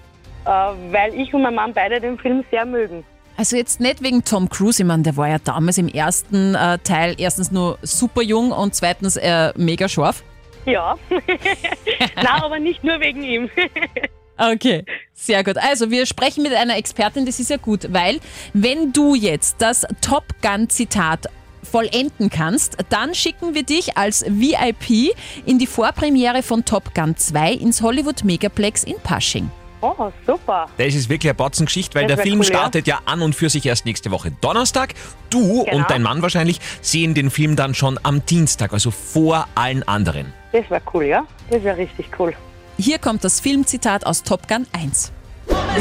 äh, 0.45 0.49
weil 0.49 1.13
ich 1.15 1.35
und 1.35 1.43
mein 1.43 1.57
Mann 1.57 1.75
beide 1.75 2.01
den 2.01 2.17
Film 2.17 2.45
sehr 2.49 2.65
mögen. 2.65 3.03
Also 3.37 3.57
jetzt 3.57 3.81
nicht 3.81 4.05
wegen 4.05 4.23
Tom 4.23 4.49
Cruise, 4.49 4.81
ich 4.81 4.87
meine, 4.87 5.03
der 5.03 5.17
war 5.17 5.27
ja 5.27 5.39
damals 5.41 5.79
im 5.79 5.89
ersten 5.89 6.55
äh, 6.55 6.79
Teil 6.79 7.17
erstens 7.19 7.51
nur 7.51 7.81
super 7.83 8.23
jung 8.23 8.53
und 8.53 8.77
zweitens 8.77 9.17
äh, 9.17 9.53
mega 9.57 9.89
scharf. 9.89 10.23
Ja. 10.65 10.97
Na, 12.23 12.45
aber 12.45 12.61
nicht 12.61 12.85
nur 12.85 13.01
wegen 13.01 13.25
ihm. 13.25 13.51
Okay, 14.41 14.85
sehr 15.13 15.45
gut. 15.45 15.59
Also 15.59 15.91
wir 15.91 16.07
sprechen 16.07 16.43
mit 16.43 16.55
einer 16.55 16.77
Expertin, 16.79 17.27
das 17.27 17.39
ist 17.41 17.51
ja 17.51 17.59
gut, 17.59 17.93
weil 17.93 18.21
wenn 18.55 18.93
du 18.93 19.15
jetzt 19.15 19.57
das 19.59 19.87
Top 20.01 20.25
Gun 20.41 20.71
Zitat 20.71 21.27
vollenden 21.63 22.31
kannst, 22.31 22.79
dann 22.89 23.15
schicken 23.15 23.55
wir 23.55 23.63
dich 23.63 23.99
als 23.99 24.25
VIP 24.27 25.15
in 25.45 25.59
die 25.59 25.67
Vorpremiere 25.67 26.43
von 26.43 26.65
Top 26.65 26.95
Gun 26.95 27.17
2 27.17 27.53
ins 27.53 27.83
Hollywood 27.83 28.25
Megaplex 28.25 28.85
in 28.85 28.97
Pasching. 29.03 29.51
Oh, 29.83 30.11
super. 30.27 30.67
Das 30.77 30.95
ist 30.95 31.09
wirklich 31.09 31.31
eine 31.31 31.37
Batzengeschichte, 31.37 31.95
weil 31.95 32.07
Das 32.07 32.17
der 32.17 32.25
Film 32.25 32.41
cool, 32.41 32.47
ja. 32.47 32.55
startet 32.59 32.87
ja 32.87 33.01
an 33.07 33.23
und 33.23 33.35
für 33.35 33.49
sich 33.49 33.65
erst 33.65 33.87
nächste 33.87 34.11
Woche 34.11 34.31
Donnerstag. 34.41 34.95
Du 35.31 35.65
Genau. 35.65 35.77
und 35.77 35.91
dein 35.91 36.03
Mann 36.03 36.21
wahrscheinlich 36.23 36.61
sehen 36.83 37.15
den 37.15 37.31
Film 37.31 37.57
dann 37.57 37.75
schon 37.75 37.99
am 38.03 38.25
Dienstag, 38.27 38.73
also 38.73 38.91
vor 38.91 39.47
allen 39.55 39.83
anderen. 39.83 40.33
Das 40.53 40.69
wäre 40.71 40.83
cool, 40.93 41.05
ja? 41.05 41.27
Das 41.51 41.63
wäre 41.63 41.77
richtig 41.79 42.07
cool. 42.19 42.35
Hier 42.81 42.99
kommt 42.99 43.25
das 43.25 43.41
Filmzitat 43.41 44.07
aus 44.07 44.23
Top 44.23 44.49
Gun 44.49 44.67
1. 44.73 45.13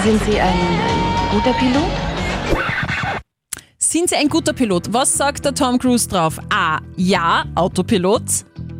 Sind 0.03 0.22
Sie 0.25 0.38
ein, 0.38 0.50
ein 0.50 1.32
guter 1.32 1.53
Pilot? 1.53 1.86
Sind 3.77 4.10
Sie 4.10 4.15
ein 4.18 4.27
guter 4.27 4.51
Pilot? 4.51 4.91
Was 4.91 5.13
sagt 5.15 5.46
der 5.46 5.56
Tom 5.56 5.79
Cruise 5.79 6.10
drauf? 6.10 6.38
A. 6.53 6.79
Ja, 6.98 7.46
Autopilot. 7.56 8.24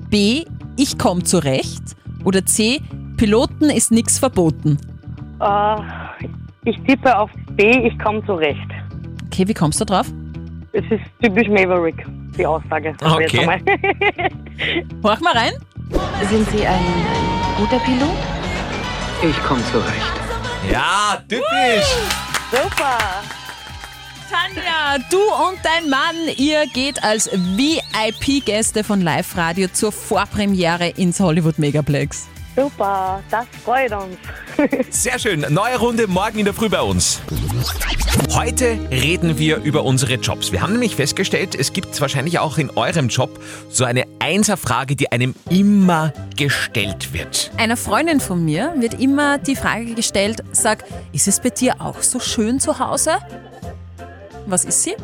B. 0.09 0.43
Ich 0.75 0.97
komme 0.97 1.23
zurecht. 1.23 1.81
Oder 2.25 2.45
C. 2.45 2.81
Piloten 3.15 3.69
ist 3.69 3.89
nichts 3.91 4.19
verboten. 4.19 4.77
Äh, 5.39 5.75
ich 6.65 6.77
tippe 6.85 7.17
auf 7.17 7.29
B, 7.51 7.88
ich 7.88 7.97
komme 7.99 8.21
zurecht. 8.25 8.67
Okay, 9.27 9.47
wie 9.47 9.53
kommst 9.53 9.79
du 9.79 9.85
drauf? 9.85 10.07
Es 10.73 10.83
ist 10.91 11.03
typisch 11.21 11.47
Maverick, 11.47 12.05
die 12.38 12.45
Aussage. 12.45 12.93
Also 13.01 13.21
jetzt 13.21 13.33
Okay. 13.33 13.47
einmal. 13.47 13.61
Horch 15.03 15.21
mal 15.21 15.33
rein. 15.33 15.53
Sind 16.29 16.49
Sie 16.49 16.67
ein 16.67 17.38
guter 17.59 17.79
Pilot? 17.79 18.17
Ich 19.21 19.43
komme 19.43 19.61
zurecht. 19.69 20.13
Ja, 20.71 21.21
typisch! 21.27 21.93
super. 22.49 22.97
Tanja, 24.29 24.97
du 25.11 25.17
und 25.17 25.59
dein 25.63 25.89
Mann, 25.89 26.15
ihr 26.37 26.67
geht 26.67 27.03
als 27.03 27.29
VIP-Gäste 27.33 28.85
von 28.85 29.01
Live 29.01 29.35
Radio 29.35 29.67
zur 29.67 29.91
Vorpremiere 29.91 30.87
ins 30.89 31.19
Hollywood 31.19 31.59
Megaplex. 31.59 32.27
Super, 32.59 33.23
das 33.31 33.45
freut 33.63 33.93
uns. 33.93 34.17
Sehr 34.89 35.17
schön. 35.17 35.45
Neue 35.49 35.77
Runde 35.77 36.07
morgen 36.07 36.39
in 36.39 36.45
der 36.45 36.53
Früh 36.53 36.67
bei 36.67 36.81
uns. 36.81 37.21
Heute 38.33 38.77
reden 38.91 39.37
wir 39.37 39.57
über 39.57 39.85
unsere 39.85 40.15
Jobs. 40.15 40.51
Wir 40.51 40.61
haben 40.61 40.73
nämlich 40.73 40.93
festgestellt, 40.93 41.55
es 41.55 41.71
gibt 41.71 42.01
wahrscheinlich 42.01 42.39
auch 42.39 42.57
in 42.57 42.69
eurem 42.71 43.07
Job 43.07 43.39
so 43.69 43.85
eine 43.85 44.03
Einserfrage, 44.19 44.97
die 44.97 45.09
einem 45.09 45.35
immer 45.49 46.11
gestellt 46.35 47.13
wird. 47.13 47.49
Einer 47.55 47.77
Freundin 47.77 48.19
von 48.19 48.43
mir 48.43 48.73
wird 48.77 48.99
immer 48.99 49.37
die 49.37 49.55
Frage 49.55 49.93
gestellt, 49.93 50.43
sag, 50.51 50.83
ist 51.13 51.29
es 51.29 51.39
bei 51.39 51.51
dir 51.51 51.79
auch 51.79 52.01
so 52.01 52.19
schön 52.19 52.59
zu 52.59 52.77
Hause? 52.77 53.19
Was 54.47 54.65
ist 54.65 54.83
sie? 54.83 54.95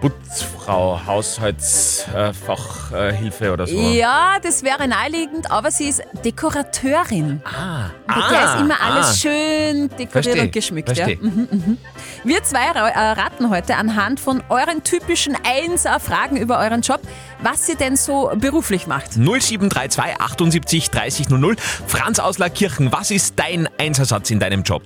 Putzfrau, 0.00 1.00
Haushaltsfachhilfe 1.06 3.52
oder 3.52 3.66
so. 3.66 3.76
Ja, 3.76 4.36
das 4.42 4.62
wäre 4.62 4.86
naheliegend, 4.86 5.50
aber 5.50 5.70
sie 5.70 5.88
ist 5.88 6.02
Dekorateurin. 6.24 7.40
Ah, 7.44 7.90
Bei 8.06 8.28
der 8.30 8.44
ist 8.44 8.60
immer 8.60 8.78
alles 8.80 9.06
ah. 9.06 9.14
schön 9.14 9.88
dekoriert 9.88 10.12
Versteh, 10.12 10.40
und 10.40 10.52
geschmückt. 10.52 10.96
Ja. 10.96 11.08
Mhm, 11.08 11.48
mhm. 11.50 11.78
Wir 12.24 12.42
zwei 12.42 12.66
äh, 12.66 12.78
raten 12.78 13.48
heute 13.50 13.76
anhand 13.76 14.18
von 14.20 14.42
euren 14.48 14.82
typischen 14.84 15.36
Einser-Fragen 15.44 16.36
über 16.36 16.58
euren 16.58 16.82
Job, 16.82 17.00
was 17.40 17.68
ihr 17.68 17.76
denn 17.76 17.96
so 17.96 18.30
beruflich 18.34 18.86
macht. 18.86 19.14
0732 19.14 20.20
78 20.20 20.90
30 20.90 21.30
00. 21.30 21.56
Franz 21.86 22.18
aus 22.18 22.36
Lackirchen, 22.38 22.92
was 22.92 23.10
ist 23.10 23.38
dein 23.38 23.66
Einsersatz 23.78 24.30
in 24.30 24.40
deinem 24.40 24.62
Job? 24.62 24.82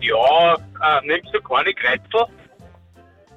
Ja, 0.00 0.54
äh, 0.54 1.06
nimmst 1.06 1.34
du 1.34 1.42
keine 1.42 1.74
Kreizel? 1.74 2.26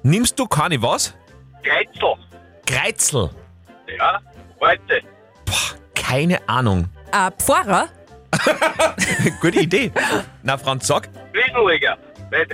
Nimmst 0.02 0.38
du 0.38 0.46
keine 0.46 0.80
was? 0.80 1.14
Kreizel. 1.62 2.14
Kreizel. 2.66 3.30
Ja, 3.98 4.20
heute. 4.60 5.00
Keine 5.94 6.46
Ahnung. 6.48 6.88
Äh, 7.12 7.30
Pfarrer? 7.38 7.88
Gute 9.40 9.60
Idee. 9.60 9.90
Na, 10.42 10.56
Franz, 10.56 10.86
sag. 10.86 11.08
Fliesenleger. 11.32 11.96
Weil 12.30 12.46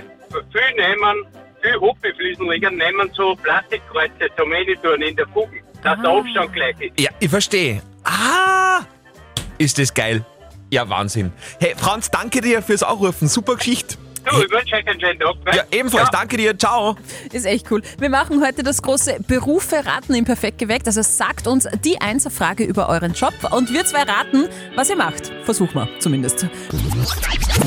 viele 0.51 0.75
nehmen, 0.75 1.25
viele 1.61 1.79
Hobbyfliesenleger 1.81 2.71
nehmen 2.71 3.09
so 3.13 3.35
Plastikkreuze 3.35 4.29
zum 4.37 4.51
Reintun 4.51 5.01
in 5.01 5.15
der 5.15 5.27
Fugen, 5.27 5.61
dass 5.83 5.99
der 6.01 6.09
Abstand 6.09 6.53
gleich 6.53 6.79
ist. 6.79 6.99
Ja, 6.99 7.11
ich 7.19 7.29
verstehe. 7.29 7.81
Ah, 8.03 8.81
ist 9.57 9.77
das 9.77 9.93
geil. 9.93 10.23
Ja, 10.71 10.89
Wahnsinn. 10.89 11.31
Hey, 11.59 11.73
Franz, 11.77 12.09
danke 12.09 12.41
dir 12.41 12.61
fürs 12.61 12.83
Anrufen. 12.83 13.27
Super 13.27 13.55
Geschichte. 13.55 13.97
Du, 14.29 14.41
ich 14.41 14.51
wünsche 14.51 14.75
euch 14.75 14.87
einen 14.87 14.99
schönen 14.99 15.19
Tag. 15.19 15.35
ne? 15.45 15.51
Ja, 15.55 15.63
ebenfalls. 15.71 16.09
Danke 16.11 16.37
dir. 16.37 16.57
Ciao. 16.57 16.95
Ist 17.31 17.45
echt 17.45 17.69
cool. 17.71 17.81
Wir 17.99 18.09
machen 18.09 18.43
heute 18.43 18.63
das 18.63 18.81
große 18.81 19.17
Berufe 19.27 19.85
raten 19.85 20.13
im 20.15 20.25
Perfekt 20.25 20.57
geweckt. 20.57 20.87
Also 20.87 21.01
sagt 21.01 21.47
uns 21.47 21.67
die 21.83 21.99
Einser-Frage 22.01 22.63
über 22.63 22.89
euren 22.89 23.13
Job 23.13 23.33
und 23.51 23.71
wir 23.71 23.85
zwei 23.85 24.03
raten, 24.03 24.47
was 24.75 24.89
ihr 24.89 24.95
macht. 24.97 25.31
Versuchen 25.43 25.73
wir 25.75 25.87
zumindest. 25.99 26.47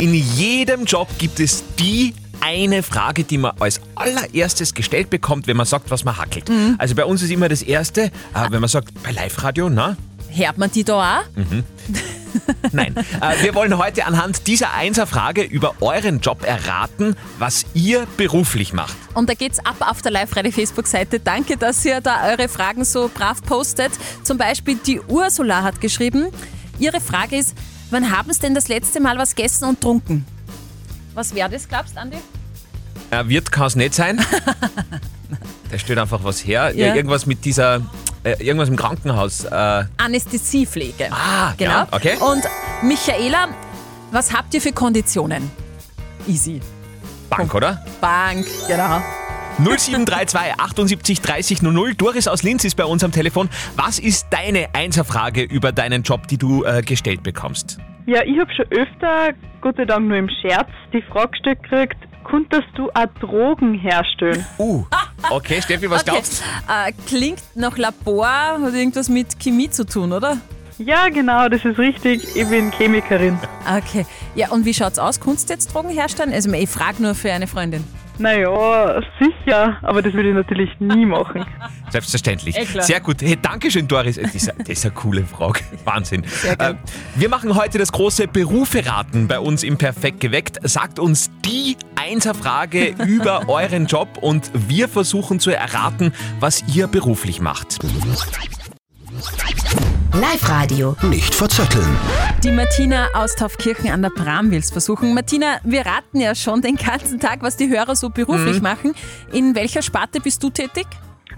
In 0.00 0.14
jedem 0.14 0.84
Job 0.84 1.08
gibt 1.18 1.40
es 1.40 1.64
die 1.78 2.14
eine 2.40 2.82
Frage, 2.82 3.24
die 3.24 3.38
man 3.38 3.52
als 3.58 3.80
allererstes 3.96 4.74
gestellt 4.74 5.10
bekommt, 5.10 5.46
wenn 5.48 5.56
man 5.56 5.66
sagt, 5.66 5.90
was 5.90 6.04
man 6.04 6.16
hackelt. 6.16 6.50
Also 6.78 6.94
bei 6.94 7.04
uns 7.04 7.22
ist 7.22 7.30
immer 7.30 7.48
das 7.48 7.62
Erste, 7.62 8.02
äh, 8.02 8.10
wenn 8.50 8.60
man 8.60 8.68
sagt, 8.68 9.02
bei 9.02 9.10
Live-Radio, 9.10 9.68
na? 9.68 9.96
Hört 10.30 10.58
man 10.58 10.70
die 10.70 10.84
da 10.84 11.18
auch? 11.20 11.36
Mhm. 11.36 11.64
Nein. 12.72 12.96
Äh, 12.96 13.42
wir 13.42 13.54
wollen 13.54 13.76
heute 13.78 14.06
anhand 14.06 14.46
dieser 14.46 14.74
Einser-Frage 14.74 15.42
über 15.42 15.74
euren 15.80 16.20
Job 16.20 16.44
erraten, 16.44 17.16
was 17.38 17.66
ihr 17.74 18.06
beruflich 18.16 18.72
macht. 18.72 18.96
Und 19.14 19.28
da 19.28 19.34
geht's 19.34 19.58
ab 19.60 19.76
auf 19.80 20.02
der 20.02 20.12
Live-Radio-Facebook-Seite. 20.12 21.20
Danke, 21.20 21.56
dass 21.56 21.84
ihr 21.84 22.00
da 22.00 22.28
eure 22.28 22.48
Fragen 22.48 22.84
so 22.84 23.10
brav 23.12 23.42
postet. 23.42 23.92
Zum 24.22 24.38
Beispiel 24.38 24.76
die 24.76 25.00
Ursula 25.00 25.62
hat 25.62 25.80
geschrieben, 25.80 26.28
ihre 26.78 27.00
Frage 27.00 27.36
ist, 27.36 27.56
wann 27.90 28.10
haben 28.10 28.32
Sie 28.32 28.40
denn 28.40 28.54
das 28.54 28.68
letzte 28.68 29.00
Mal 29.00 29.18
was 29.18 29.34
gegessen 29.34 29.64
und 29.64 29.80
trunken? 29.80 30.24
Was 31.14 31.34
wäre 31.34 31.50
das, 31.50 31.68
glaubst 31.68 31.96
du, 31.96 32.00
Andi? 32.00 32.18
Äh, 33.10 33.26
wird 33.28 33.50
kann 33.50 33.66
es 33.66 33.76
nicht 33.76 33.94
sein. 33.94 34.20
da 35.70 35.78
steht 35.78 35.98
einfach 35.98 36.22
was 36.22 36.46
her. 36.46 36.72
Ja. 36.74 36.88
Ja. 36.88 36.94
irgendwas 36.94 37.26
mit 37.26 37.44
dieser, 37.44 37.80
äh, 38.32 38.42
irgendwas 38.42 38.68
im 38.68 38.76
Krankenhaus. 38.76 39.44
Äh, 39.44 39.84
Anästhesiepflege. 39.96 41.08
Ah, 41.10 41.54
genau. 41.56 41.70
ja, 41.70 41.88
okay. 41.90 42.16
Und 42.20 42.42
Michaela, 42.82 43.48
was 44.10 44.32
habt 44.32 44.54
ihr 44.54 44.60
für 44.60 44.72
Konditionen? 44.72 45.50
Easy. 46.26 46.60
Bank, 47.30 47.54
oder? 47.54 47.84
Bank, 48.00 48.46
genau. 48.66 49.02
0732 49.58 50.54
78 50.58 51.20
30 51.20 51.62
00. 51.62 51.94
Doris 51.94 52.28
aus 52.28 52.42
Linz 52.42 52.64
ist 52.64 52.76
bei 52.76 52.84
uns 52.84 53.02
am 53.02 53.10
Telefon. 53.10 53.48
Was 53.76 53.98
ist 53.98 54.28
deine 54.30 54.68
Einserfrage 54.72 55.42
über 55.42 55.72
deinen 55.72 56.02
Job, 56.02 56.28
die 56.28 56.38
du 56.38 56.64
äh, 56.64 56.82
gestellt 56.82 57.22
bekommst? 57.22 57.78
Ja, 58.06 58.22
ich 58.24 58.38
habe 58.38 58.50
schon 58.54 58.66
öfter, 58.70 59.34
Gott 59.60 59.76
sei 59.76 59.84
Dank 59.84 60.06
nur 60.06 60.16
im 60.16 60.30
Scherz, 60.40 60.68
die 60.92 61.02
Frage 61.02 61.32
gestellt 61.32 61.62
gekriegt, 61.62 61.96
konntest 62.28 62.68
du 62.76 62.90
auch 62.90 63.06
Drogen 63.20 63.74
herstellen? 63.74 64.44
Uh, 64.58 64.84
okay, 65.30 65.60
Steffi, 65.62 65.88
was 65.90 66.02
Okay. 66.02 66.10
glaubst 66.12 66.42
Äh, 66.68 66.92
klingt 67.06 67.42
nach 67.54 67.76
Labor, 67.78 68.26
hat 68.28 68.74
irgendwas 68.74 69.08
mit 69.08 69.38
Chemie 69.40 69.70
zu 69.70 69.84
tun, 69.86 70.12
oder? 70.12 70.36
Ja, 70.78 71.08
genau, 71.08 71.48
das 71.48 71.64
ist 71.64 71.78
richtig. 71.78 72.36
Ich 72.36 72.48
bin 72.48 72.70
Chemikerin. 72.70 73.36
Okay. 73.78 74.06
Ja, 74.36 74.50
und 74.50 74.64
wie 74.64 74.72
schaut's 74.74 74.98
aus? 74.98 75.18
Kannst 75.20 75.48
du 75.48 75.54
jetzt 75.54 75.74
Drogen 75.74 75.90
herstellen? 75.90 76.32
Also, 76.32 76.52
ich 76.52 76.68
frage 76.68 77.02
nur 77.02 77.14
für 77.16 77.32
eine 77.32 77.48
Freundin. 77.48 77.82
Naja, 78.20 79.00
sicher, 79.20 79.76
aber 79.82 80.02
das 80.02 80.12
würde 80.12 80.30
ich 80.30 80.34
natürlich 80.34 80.70
nie 80.80 81.06
machen. 81.06 81.46
Selbstverständlich. 81.90 82.56
Klar. 82.56 82.84
Sehr 82.84 83.00
gut. 83.00 83.22
Hey, 83.22 83.38
Dankeschön, 83.40 83.86
Doris. 83.86 84.18
Äh, 84.18 84.22
Das 84.22 84.34
ist, 84.34 84.52
das 84.58 84.68
ist 84.68 84.84
eine 84.84 84.94
coole 84.94 85.24
Frage. 85.24 85.60
Wahnsinn. 85.84 86.24
Äh, 86.58 86.74
wir 87.14 87.28
machen 87.28 87.54
heute 87.54 87.78
das 87.78 87.92
große 87.92 88.26
Berufe-Raten 88.28 89.28
bei 89.28 89.38
uns 89.38 89.62
im 89.62 89.78
Perfekt 89.78 90.18
geweckt. 90.20 90.58
Sagt 90.62 90.98
uns 90.98 91.30
die 91.44 91.76
Einser-Frage 92.08 92.94
über 93.06 93.48
euren 93.48 93.86
Job 93.86 94.08
und 94.20 94.50
wir 94.54 94.88
versuchen 94.88 95.40
zu 95.40 95.50
erraten, 95.50 96.12
was 96.40 96.64
ihr 96.74 96.86
beruflich 96.86 97.40
macht. 97.40 97.78
Live-Radio. 100.14 100.96
Nicht 101.02 101.34
verzetteln. 101.34 101.86
Die 102.42 102.50
Martina 102.50 103.08
aus 103.14 103.34
Taufkirchen 103.34 103.90
an 103.90 104.02
der 104.02 104.10
Bram 104.10 104.50
will's 104.50 104.70
versuchen. 104.70 105.12
Martina, 105.14 105.58
wir 105.64 105.84
raten 105.84 106.20
ja 106.20 106.34
schon 106.34 106.62
den 106.62 106.76
ganzen 106.76 107.20
Tag, 107.20 107.42
was 107.42 107.56
die 107.56 107.68
Hörer 107.68 107.94
so 107.94 108.08
beruflich 108.08 108.56
Mhm. 108.56 108.62
machen. 108.62 108.94
In 109.32 109.54
welcher 109.54 109.82
Sparte 109.82 110.20
bist 110.20 110.42
du 110.42 110.50
tätig? 110.50 110.86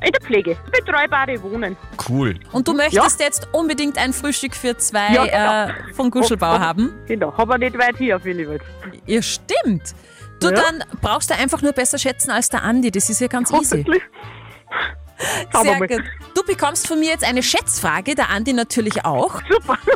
In 0.03 0.13
der 0.13 0.21
Pflege, 0.23 0.57
betreubare 0.73 1.43
Wohnen. 1.43 1.77
Cool. 2.09 2.39
Und 2.53 2.67
du 2.69 2.73
möchtest 2.75 3.21
jetzt 3.21 3.49
unbedingt 3.53 3.99
ein 3.99 4.15
Frühstück 4.15 4.55
für 4.55 4.75
zwei 4.79 5.13
Ja, 5.13 5.25
genau. 5.27 5.75
äh, 5.91 5.95
von 5.95 6.11
Guschelbauer 6.11 6.55
Oh, 6.55 6.57
oh, 6.57 6.61
haben? 6.65 6.93
Genau, 7.07 7.35
aber 7.37 7.59
nicht 7.59 7.77
weit 7.77 7.99
hier 7.99 8.17
auf 8.17 8.25
Willibald. 8.25 8.63
Ja, 9.07 9.21
stimmt. 9.21 9.95
Du, 10.41 10.49
Ja. 10.49 10.53
dann 10.55 10.85
brauchst 11.01 11.31
du 11.31 11.35
einfach 11.35 11.63
nur 11.63 11.73
besser 11.73 11.99
schätzen 11.99 12.31
als 12.31 12.49
der 12.49 12.63
Andi. 12.63 12.91
Das 12.91 13.09
ist 13.11 13.21
ja 13.21 13.27
ganz 13.29 13.53
easy. 13.53 13.85
Sehr 15.53 15.79
gut. 15.87 16.05
Du 16.35 16.43
bekommst 16.45 16.87
von 16.89 16.99
mir 16.99 17.11
jetzt 17.11 17.25
eine 17.25 17.43
Schätzfrage, 17.43 18.15
der 18.15 18.31
Andi 18.31 18.53
natürlich 18.53 19.05
auch. 19.05 19.41
Super. 19.51 19.79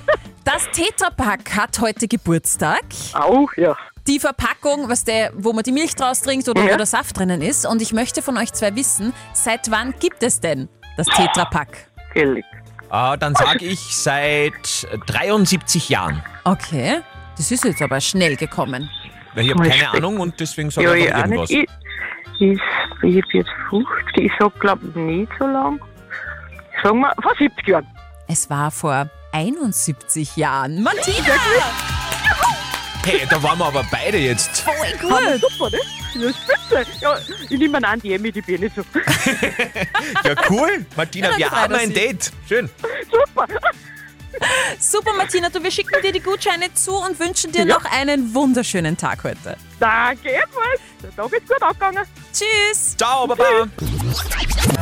Das 0.45 0.63
Tetrapack 0.73 1.57
hat 1.57 1.81
heute 1.81 2.07
Geburtstag. 2.07 2.83
Auch, 3.15 3.49
ja. 3.57 3.75
Die 4.07 4.21
Verpackung, 4.21 4.91
was 4.91 5.03
der, 5.03 5.33
wo 5.35 5.55
man 5.55 5.63
die 5.65 5.73
Milch 5.73 5.97
draus 5.97 6.21
trinkt 6.21 6.47
oder 6.51 6.63
Ja. 6.63 6.75
wo 6.75 6.77
der 6.77 6.85
Saft 6.85 7.17
drinnen 7.19 7.41
ist. 7.41 7.65
Und 7.65 7.81
ich 7.81 7.95
möchte 7.95 8.21
von 8.21 8.37
euch 8.37 8.53
zwei 8.53 8.77
wissen, 8.77 9.15
seit 9.33 9.71
wann 9.71 9.95
gibt 10.01 10.23
es 10.23 10.41
denn 10.41 10.69
das 10.99 11.07
Tetrapack? 11.07 11.89
Gellig. 12.13 12.45
Ah, 12.91 13.17
dann 13.17 13.35
sage 13.35 13.65
ich 13.65 13.97
seit 13.97 14.87
73 15.07 15.89
Jahren. 15.89 16.23
Okay, 16.45 17.01
das 17.39 17.51
ist 17.51 17.65
jetzt 17.65 17.81
aber 17.81 18.03
schnell 18.03 18.37
gekommen. 18.37 18.91
Weil 19.35 19.45
ich 19.47 19.50
habe 19.55 19.69
keine 19.69 19.91
Ahnung 19.91 20.21
und 20.21 20.38
deswegen 20.41 20.71
sage 20.71 20.87
Ja, 20.88 20.95
ich 20.95 21.05
ich 21.07 21.14
einfach 21.14 21.25
auch 21.25 21.31
irgendwas. 21.31 21.50
nicht. 21.50 21.71
Ich, 22.41 22.50
ich, 22.50 22.61
ich 23.17 23.23
hab 23.23 23.33
jetzt 23.35 23.50
50, 23.71 24.25
ich 24.25 24.33
sag 24.38 24.61
glaub 24.61 24.83
nicht 24.97 25.33
so 25.38 25.47
lang. 25.47 25.81
Sagen 26.83 27.00
wir, 27.00 27.12
vor 27.23 27.33
70 27.38 27.67
Jahren. 27.67 27.87
Es 28.29 28.49
war 28.50 28.71
vor 28.71 29.09
71 29.33 30.37
Jahren. 30.37 30.83
Martina! 30.83 31.17
Hey, 33.05 33.21
da 33.29 33.43
waren 33.43 33.59
wir 33.59 33.67
aber 33.67 33.85
beide 33.91 34.17
jetzt. 34.17 34.61
Voll 34.62 34.73
Aber 35.12 35.38
super, 35.38 35.71
ne? 35.71 35.79
Das 36.14 36.23
ist 36.23 36.37
spitze. 36.43 36.87
Ja, 37.00 37.17
ich 37.50 37.59
nehme 37.59 37.87
an, 37.87 38.00
die 38.00 38.14
Emmy, 38.14 38.33
die 38.33 38.41
bin 38.41 38.61
nicht 38.62 38.75
so. 38.76 38.83
Ja, 40.25 40.35
cool. 40.49 40.87
Martina, 40.97 41.31
Ja, 41.33 41.38
wir 41.38 41.50
haben 41.50 41.75
ein. 41.75 41.93
Date. 41.93 42.33
Schön. 42.49 42.71
Super. 43.11 43.47
Super, 44.79 45.12
Martina, 45.17 45.49
du, 45.49 45.62
wir 45.62 45.71
schicken 45.71 46.00
dir 46.03 46.12
die 46.12 46.21
Gutscheine 46.21 46.73
zu 46.75 46.93
und 46.95 47.19
wünschen 47.19 47.53
dir 47.53 47.64
Ja. 47.64 47.76
noch 47.79 47.85
einen 47.85 48.35
wunderschönen 48.35 48.97
Tag 48.97 49.25
heute. 49.25 49.57
Danke, 49.81 50.29
ebenfalls. 50.31 50.81
Der 51.03 51.14
Tag 51.17 51.33
ist 51.33 51.49
gut 51.49 51.62
aufgegangen. 51.62 52.05
Tschüss! 52.33 52.97
Ciao, 52.97 53.26
Baba. 53.26 53.69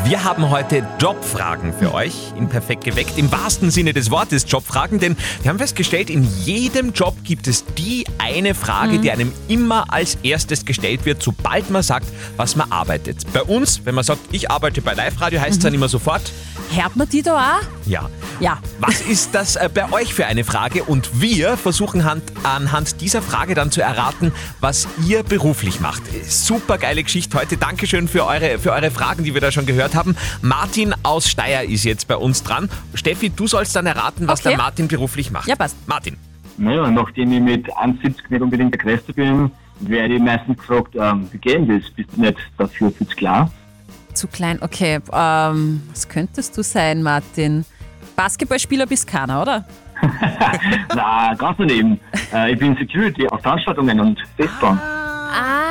Wir 0.04 0.24
haben 0.24 0.50
heute 0.50 0.86
Jobfragen 1.00 1.72
für 1.72 1.94
euch 1.94 2.32
in 2.36 2.48
Perfekt 2.48 2.84
geweckt, 2.84 3.16
im 3.16 3.30
wahrsten 3.32 3.70
Sinne 3.70 3.92
des 3.92 4.10
Wortes 4.10 4.44
Jobfragen, 4.48 4.98
denn 4.98 5.16
wir 5.42 5.48
haben 5.50 5.58
festgestellt, 5.58 6.10
in 6.10 6.24
jedem 6.44 6.92
Job 6.92 7.16
gibt 7.24 7.46
es 7.46 7.64
die 7.78 8.04
eine 8.18 8.54
Frage, 8.54 8.98
die 8.98 9.10
einem 9.10 9.32
immer 9.48 9.92
als 9.92 10.18
erstes 10.22 10.64
gestellt 10.64 11.04
wird, 11.04 11.22
sobald 11.22 11.70
man 11.70 11.82
sagt, 11.82 12.06
was 12.36 12.56
man 12.56 12.70
arbeitet. 12.70 13.24
Bei 13.32 13.42
uns, 13.42 13.84
wenn 13.84 13.94
man 13.94 14.04
sagt, 14.04 14.20
ich 14.32 14.50
arbeite 14.50 14.82
bei 14.82 14.94
Live 14.94 15.20
Radio, 15.20 15.40
heißt 15.40 15.58
es 15.58 15.62
dann 15.62 15.74
immer 15.74 15.88
sofort, 15.88 16.32
Hört 16.74 16.96
man 16.96 17.08
die 17.08 17.22
da 17.22 17.58
auch? 17.58 17.86
ja. 17.86 18.08
Ja. 18.40 18.58
Was 18.80 19.00
ist 19.08 19.34
das 19.34 19.56
äh, 19.56 19.68
bei 19.72 19.92
euch 19.92 20.14
für 20.14 20.26
eine 20.26 20.42
Frage? 20.42 20.82
Und 20.84 21.20
wir 21.20 21.56
versuchen 21.56 22.04
hand, 22.04 22.24
anhand 22.42 23.00
dieser 23.00 23.22
Frage 23.22 23.54
dann 23.54 23.70
zu 23.70 23.80
erraten, 23.82 24.32
was 24.60 24.88
ihr 25.06 25.22
beruflich 25.22 25.80
macht. 25.80 26.02
Super 26.28 26.78
geile 26.78 27.02
Geschichte 27.04 27.38
heute. 27.38 27.56
Dankeschön 27.56 28.08
für 28.08 28.26
eure, 28.26 28.58
für 28.58 28.72
eure 28.72 28.90
Fragen, 28.90 29.21
die 29.24 29.34
wir 29.34 29.40
da 29.40 29.50
schon 29.52 29.66
gehört 29.66 29.94
haben. 29.94 30.16
Martin 30.40 30.94
aus 31.02 31.28
Steyr 31.28 31.62
ist 31.68 31.84
jetzt 31.84 32.08
bei 32.08 32.16
uns 32.16 32.42
dran. 32.42 32.68
Steffi, 32.94 33.30
du 33.30 33.46
sollst 33.46 33.74
dann 33.76 33.86
erraten, 33.86 34.26
was 34.28 34.40
Okay. 34.40 34.50
der 34.50 34.58
Martin 34.58 34.88
beruflich 34.88 35.30
macht. 35.30 35.48
Ja, 35.48 35.56
passt. 35.56 35.76
Martin. 35.88 36.16
Naja, 36.58 36.90
nachdem 36.90 37.32
ich 37.32 37.40
mit 37.40 37.66
1,70 37.72 38.14
nicht 38.28 38.42
unbedingt 38.42 38.74
der 38.74 38.78
Größte 38.80 39.12
bin, 39.12 39.50
werde 39.80 40.14
ich 40.14 40.20
meistens 40.22 40.58
gefragt, 40.58 40.94
ähm, 40.94 41.26
wie 41.32 41.38
geht 41.38 41.54
denn 41.54 41.68
das? 41.80 41.90
Bist 41.90 42.10
du 42.14 42.20
nicht 42.20 42.36
dafür 42.58 42.90
viel 42.92 43.06
zu 43.08 43.16
klar? 43.16 43.50
Zu 44.14 44.28
klein, 44.28 44.58
okay. 44.60 45.00
Ähm, 45.12 45.82
was 45.90 46.08
könntest 46.08 46.56
du 46.58 46.62
sein, 46.62 47.02
Martin? 47.02 47.64
Basketballspieler 48.14 48.86
bist 48.86 49.06
keiner, 49.06 49.40
oder? 49.42 49.64
Na, 50.94 51.32
ganz 51.34 51.56
daneben. 51.58 51.98
Äh, 52.32 52.52
ich 52.52 52.58
bin 52.58 52.76
Security 52.76 53.26
auf 53.28 53.40
Veranstaltungen 53.40 53.98
und 54.00 54.18
Festbahn. 54.36 54.78
Ah, 54.78 55.61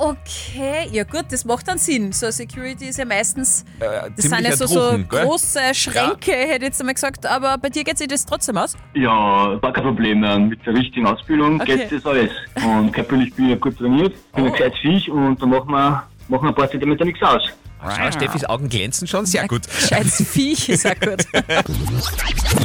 okay. 0.00 0.88
Ja 0.92 1.04
gut, 1.04 1.26
das 1.30 1.44
macht 1.44 1.68
dann 1.68 1.78
Sinn. 1.78 2.12
So 2.12 2.30
Security 2.30 2.86
ist 2.88 2.98
ja 2.98 3.04
meistens, 3.04 3.64
Äh, 3.80 4.10
das 4.16 4.24
sind 4.26 4.40
ja 4.44 4.56
so, 4.56 4.66
so 4.66 4.98
große 5.08 5.60
Schränke, 5.74 6.32
hätte 6.32 6.56
ich 6.56 6.62
jetzt 6.64 6.80
einmal 6.80 6.94
gesagt. 6.94 7.26
Aber 7.26 7.58
bei 7.58 7.68
dir 7.68 7.84
geht 7.84 7.98
sich 7.98 8.08
das 8.08 8.24
trotzdem 8.26 8.56
aus? 8.58 8.76
Ja, 8.94 9.60
war 9.62 9.72
kein 9.72 9.84
Problem. 9.84 10.22
äh, 10.24 10.38
Mit 10.38 10.64
der 10.66 10.74
richtigen 10.74 11.06
Ausbildung 11.06 11.60
Okay. 11.60 11.76
geht 11.78 11.92
das 11.92 12.06
alles. 12.06 12.30
Und 12.64 12.92
körperlich 12.92 13.34
bin 13.34 13.46
ich 13.46 13.50
ja 13.52 13.56
gut 13.56 13.76
trainiert, 13.78 14.14
bin 14.34 14.46
ein 14.46 14.52
gescheites 14.52 14.78
Viech 14.80 15.10
und 15.10 15.40
dann 15.42 15.50
machen 15.50 15.70
wir, 15.70 16.02
machen 16.28 16.42
wir 16.44 16.48
ein 16.48 16.54
paar 16.54 16.70
Zentimeter 16.70 17.04
nichts 17.04 17.22
aus. 17.22 17.42
Schau, 17.80 18.12
Steffis 18.12 18.44
Augen 18.44 18.68
glänzen 18.68 19.06
schon. 19.06 19.26
Sehr 19.26 19.46
gut. 19.46 19.62
Scheiß 19.88 20.24
Viech, 20.32 20.68
ja 20.68 20.94
gut. 20.94 21.24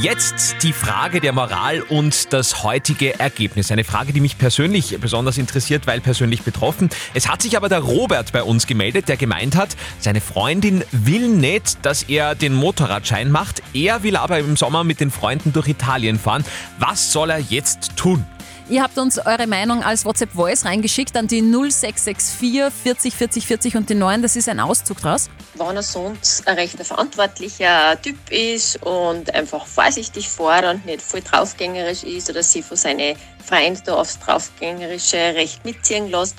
Jetzt 0.01 0.55
die 0.63 0.73
Frage 0.73 1.21
der 1.21 1.33
Moral 1.33 1.81
und 1.81 2.33
das 2.33 2.63
heutige 2.63 3.19
Ergebnis. 3.19 3.71
Eine 3.71 3.83
Frage, 3.83 4.13
die 4.13 4.21
mich 4.21 4.37
persönlich 4.37 4.97
besonders 4.99 5.37
interessiert, 5.37 5.87
weil 5.87 6.01
persönlich 6.01 6.41
betroffen. 6.41 6.89
Es 7.13 7.29
hat 7.29 7.41
sich 7.41 7.57
aber 7.57 7.69
der 7.69 7.79
Robert 7.79 8.31
bei 8.31 8.43
uns 8.43 8.67
gemeldet, 8.67 9.07
der 9.07 9.17
gemeint 9.17 9.55
hat, 9.55 9.75
seine 9.99 10.21
Freundin 10.21 10.83
will 10.91 11.27
nicht, 11.27 11.85
dass 11.85 12.03
er 12.03 12.35
den 12.35 12.53
Motorradschein 12.53 13.31
macht. 13.31 13.61
Er 13.73 14.03
will 14.03 14.15
aber 14.15 14.39
im 14.39 14.57
Sommer 14.57 14.83
mit 14.83 14.99
den 14.99 15.11
Freunden 15.11 15.53
durch 15.53 15.67
Italien 15.67 16.17
fahren. 16.19 16.43
Was 16.79 17.11
soll 17.11 17.29
er 17.29 17.39
jetzt 17.39 17.95
tun? 17.95 18.25
Ihr 18.69 18.81
habt 18.81 18.97
uns 18.97 19.19
eure 19.19 19.45
Meinung 19.45 19.83
als 19.83 20.05
WhatsApp-Voice 20.05 20.63
reingeschickt 20.63 21.17
an 21.17 21.27
die 21.27 21.41
0664 21.41 22.71
40 22.71 23.13
40 23.13 23.45
40 23.45 23.75
und 23.75 23.89
die 23.89 23.95
9. 23.95 24.21
Das 24.21 24.37
ist 24.37 24.47
ein 24.47 24.61
Auszug 24.61 25.01
draus. 25.01 25.29
wenn 25.55 25.75
er 25.75 25.83
sonst 25.83 26.47
ein 26.47 26.55
recht 26.55 26.81
verantwortlicher 26.81 28.01
Typ 28.01 28.17
ist 28.31 28.81
und 28.83 29.35
einfach 29.35 29.65
vorsichtig 29.65 30.29
fährt 30.29 30.63
und 30.65 30.85
nicht 30.85 31.01
voll 31.01 31.19
draufgängerisch 31.21 32.03
ist 32.03 32.29
oder 32.29 32.41
sich 32.41 32.63
von 32.63 32.77
seinen 32.77 33.17
Freunden 33.45 33.81
da 33.85 33.95
aufs 33.95 34.17
Draufgängerische 34.19 35.17
recht 35.17 35.65
mitziehen 35.65 36.09
lässt, 36.09 36.37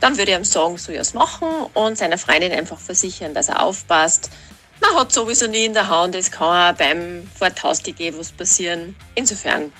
dann 0.00 0.16
würde 0.16 0.30
ich 0.30 0.38
ihm 0.38 0.44
sagen, 0.44 0.78
soll 0.78 0.94
er 0.94 1.00
es 1.00 1.12
machen 1.12 1.48
und 1.74 1.98
seiner 1.98 2.18
Freundin 2.18 2.52
einfach 2.52 2.78
versichern, 2.78 3.34
dass 3.34 3.48
er 3.48 3.60
aufpasst. 3.60 4.30
Man 4.80 4.94
hat 5.00 5.10
sowieso 5.12 5.48
nie 5.48 5.64
in 5.64 5.74
der 5.74 5.88
Hand, 5.88 6.14
es 6.14 6.30
kann 6.30 6.74
auch 6.74 6.78
beim 6.78 7.28
vor 7.36 7.50
die 7.50 7.62
Haustür 7.62 7.94
gehen, 7.94 8.14
was 8.16 8.30
passieren. 8.30 8.94
Insofern 9.16 9.72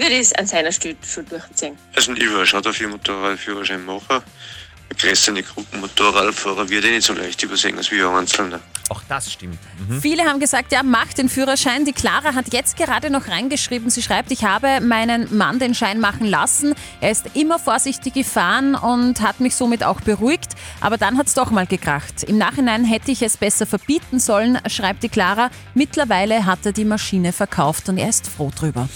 würde 0.00 0.14
ich 0.14 0.20
es 0.20 0.32
an 0.32 0.46
seiner 0.46 0.72
Stelle 0.72 0.96
schon 1.06 1.26
durchziehen. 1.26 1.76
Also 1.94 2.12
ich 2.12 2.32
war 2.32 2.46
schon 2.46 2.62
dafür 2.62 2.88
Motorradführerschein 2.88 3.84
machen. 3.84 4.22
Ein 4.90 4.96
größere 4.96 5.42
Gruppenmotorradfahrer 5.42 6.68
wird 6.68 6.84
eh 6.84 6.90
nicht 6.90 7.06
so 7.06 7.12
leicht 7.12 7.40
übersehen 7.44 7.76
als 7.76 7.92
wir 7.92 8.08
Einzelne. 8.08 8.58
Auch 8.88 9.02
das 9.08 9.32
stimmt. 9.32 9.58
Mhm. 9.88 10.00
Viele 10.00 10.24
haben 10.24 10.40
gesagt, 10.40 10.72
ja, 10.72 10.82
mach 10.82 11.12
den 11.12 11.28
Führerschein. 11.28 11.84
Die 11.84 11.92
Clara 11.92 12.34
hat 12.34 12.52
jetzt 12.52 12.76
gerade 12.76 13.08
noch 13.08 13.28
reingeschrieben. 13.28 13.88
Sie 13.88 14.02
schreibt, 14.02 14.32
ich 14.32 14.42
habe 14.42 14.80
meinen 14.80 15.36
Mann 15.36 15.60
den 15.60 15.76
Schein 15.76 16.00
machen 16.00 16.26
lassen. 16.26 16.74
Er 17.00 17.12
ist 17.12 17.26
immer 17.34 17.60
vorsichtig 17.60 18.14
gefahren 18.14 18.74
und 18.74 19.20
hat 19.20 19.38
mich 19.38 19.54
somit 19.54 19.84
auch 19.84 20.00
beruhigt. 20.00 20.54
Aber 20.80 20.96
dann 20.96 21.18
hat 21.18 21.28
es 21.28 21.34
doch 21.34 21.52
mal 21.52 21.66
gekracht. 21.66 22.24
Im 22.24 22.36
Nachhinein 22.36 22.84
hätte 22.84 23.12
ich 23.12 23.22
es 23.22 23.36
besser 23.36 23.66
verbieten 23.66 24.18
sollen, 24.18 24.58
schreibt 24.66 25.04
die 25.04 25.08
Clara. 25.08 25.50
Mittlerweile 25.74 26.46
hat 26.46 26.66
er 26.66 26.72
die 26.72 26.84
Maschine 26.84 27.32
verkauft 27.32 27.88
und 27.88 27.96
er 27.96 28.08
ist 28.08 28.26
froh 28.26 28.50
drüber. 28.52 28.88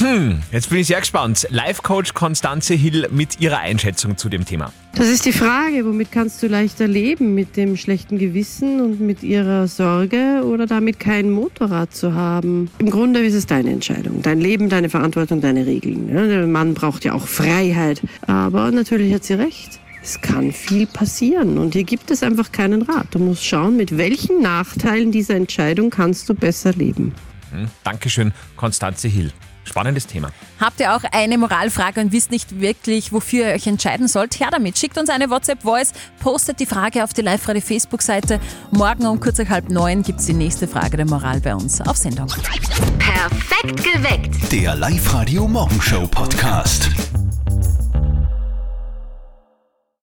Hm, 0.00 0.40
jetzt 0.50 0.70
bin 0.70 0.78
ich 0.78 0.86
sehr 0.86 1.00
gespannt. 1.00 1.46
Live-Coach 1.50 2.14
Konstanze 2.14 2.72
Hill 2.72 3.08
mit 3.10 3.38
ihrer 3.38 3.58
Einschätzung 3.58 4.16
zu 4.16 4.30
dem 4.30 4.46
Thema. 4.46 4.72
Das 4.94 5.08
ist 5.08 5.26
die 5.26 5.32
Frage, 5.32 5.84
womit 5.84 6.10
kannst 6.10 6.42
du 6.42 6.46
leichter 6.46 6.88
leben? 6.88 7.34
Mit 7.34 7.58
dem 7.58 7.76
schlechten 7.76 8.16
Gewissen 8.16 8.80
und 8.80 9.00
mit 9.00 9.22
ihrer 9.22 9.68
Sorge 9.68 10.42
oder 10.46 10.66
damit 10.66 11.00
kein 11.00 11.30
Motorrad 11.30 11.94
zu 11.94 12.14
haben? 12.14 12.70
Im 12.78 12.88
Grunde 12.88 13.20
ist 13.20 13.34
es 13.34 13.44
deine 13.44 13.72
Entscheidung, 13.72 14.22
dein 14.22 14.40
Leben, 14.40 14.70
deine 14.70 14.88
Verantwortung, 14.88 15.42
deine 15.42 15.66
Regeln. 15.66 16.08
Der 16.08 16.46
Mann 16.46 16.72
braucht 16.72 17.04
ja 17.04 17.12
auch 17.12 17.26
Freiheit. 17.26 18.00
Aber 18.26 18.70
natürlich 18.70 19.12
hat 19.12 19.24
sie 19.24 19.34
recht. 19.34 19.80
Es 20.02 20.18
kann 20.22 20.50
viel 20.50 20.86
passieren 20.86 21.58
und 21.58 21.74
hier 21.74 21.84
gibt 21.84 22.10
es 22.10 22.22
einfach 22.22 22.52
keinen 22.52 22.80
Rat. 22.80 23.08
Du 23.10 23.18
musst 23.18 23.44
schauen, 23.44 23.76
mit 23.76 23.98
welchen 23.98 24.40
Nachteilen 24.40 25.12
dieser 25.12 25.34
Entscheidung 25.34 25.90
kannst 25.90 26.26
du 26.30 26.34
besser 26.34 26.72
leben. 26.72 27.12
Hm, 27.52 27.68
Dankeschön, 27.84 28.32
Konstanze 28.56 29.08
Hill. 29.08 29.30
Spannendes 29.64 30.06
Thema. 30.06 30.30
Habt 30.60 30.80
ihr 30.80 30.94
auch 30.94 31.02
eine 31.12 31.38
Moralfrage 31.38 32.00
und 32.00 32.12
wisst 32.12 32.30
nicht 32.30 32.60
wirklich, 32.60 33.12
wofür 33.12 33.48
ihr 33.48 33.54
euch 33.54 33.66
entscheiden 33.66 34.08
sollt? 34.08 34.40
Her 34.40 34.48
damit. 34.50 34.78
Schickt 34.78 34.98
uns 34.98 35.10
eine 35.10 35.30
WhatsApp-Voice, 35.30 35.92
postet 36.20 36.60
die 36.60 36.66
Frage 36.66 37.04
auf 37.04 37.12
die 37.12 37.22
Live-Radio-Facebook-Seite. 37.22 38.40
Morgen 38.70 39.06
um 39.06 39.20
kurz 39.20 39.38
nach 39.38 39.48
halb 39.48 39.70
neun 39.70 40.02
gibt 40.02 40.20
es 40.20 40.26
die 40.26 40.32
nächste 40.32 40.66
Frage 40.66 40.96
der 40.96 41.06
Moral 41.06 41.40
bei 41.40 41.54
uns 41.54 41.80
auf 41.80 41.96
Sendung. 41.96 42.28
Perfekt 42.98 43.84
geweckt. 43.84 44.52
Der 44.52 44.74
Live-Radio 44.76 45.46
Morgenshow 45.46 46.06
Podcast. 46.06 46.90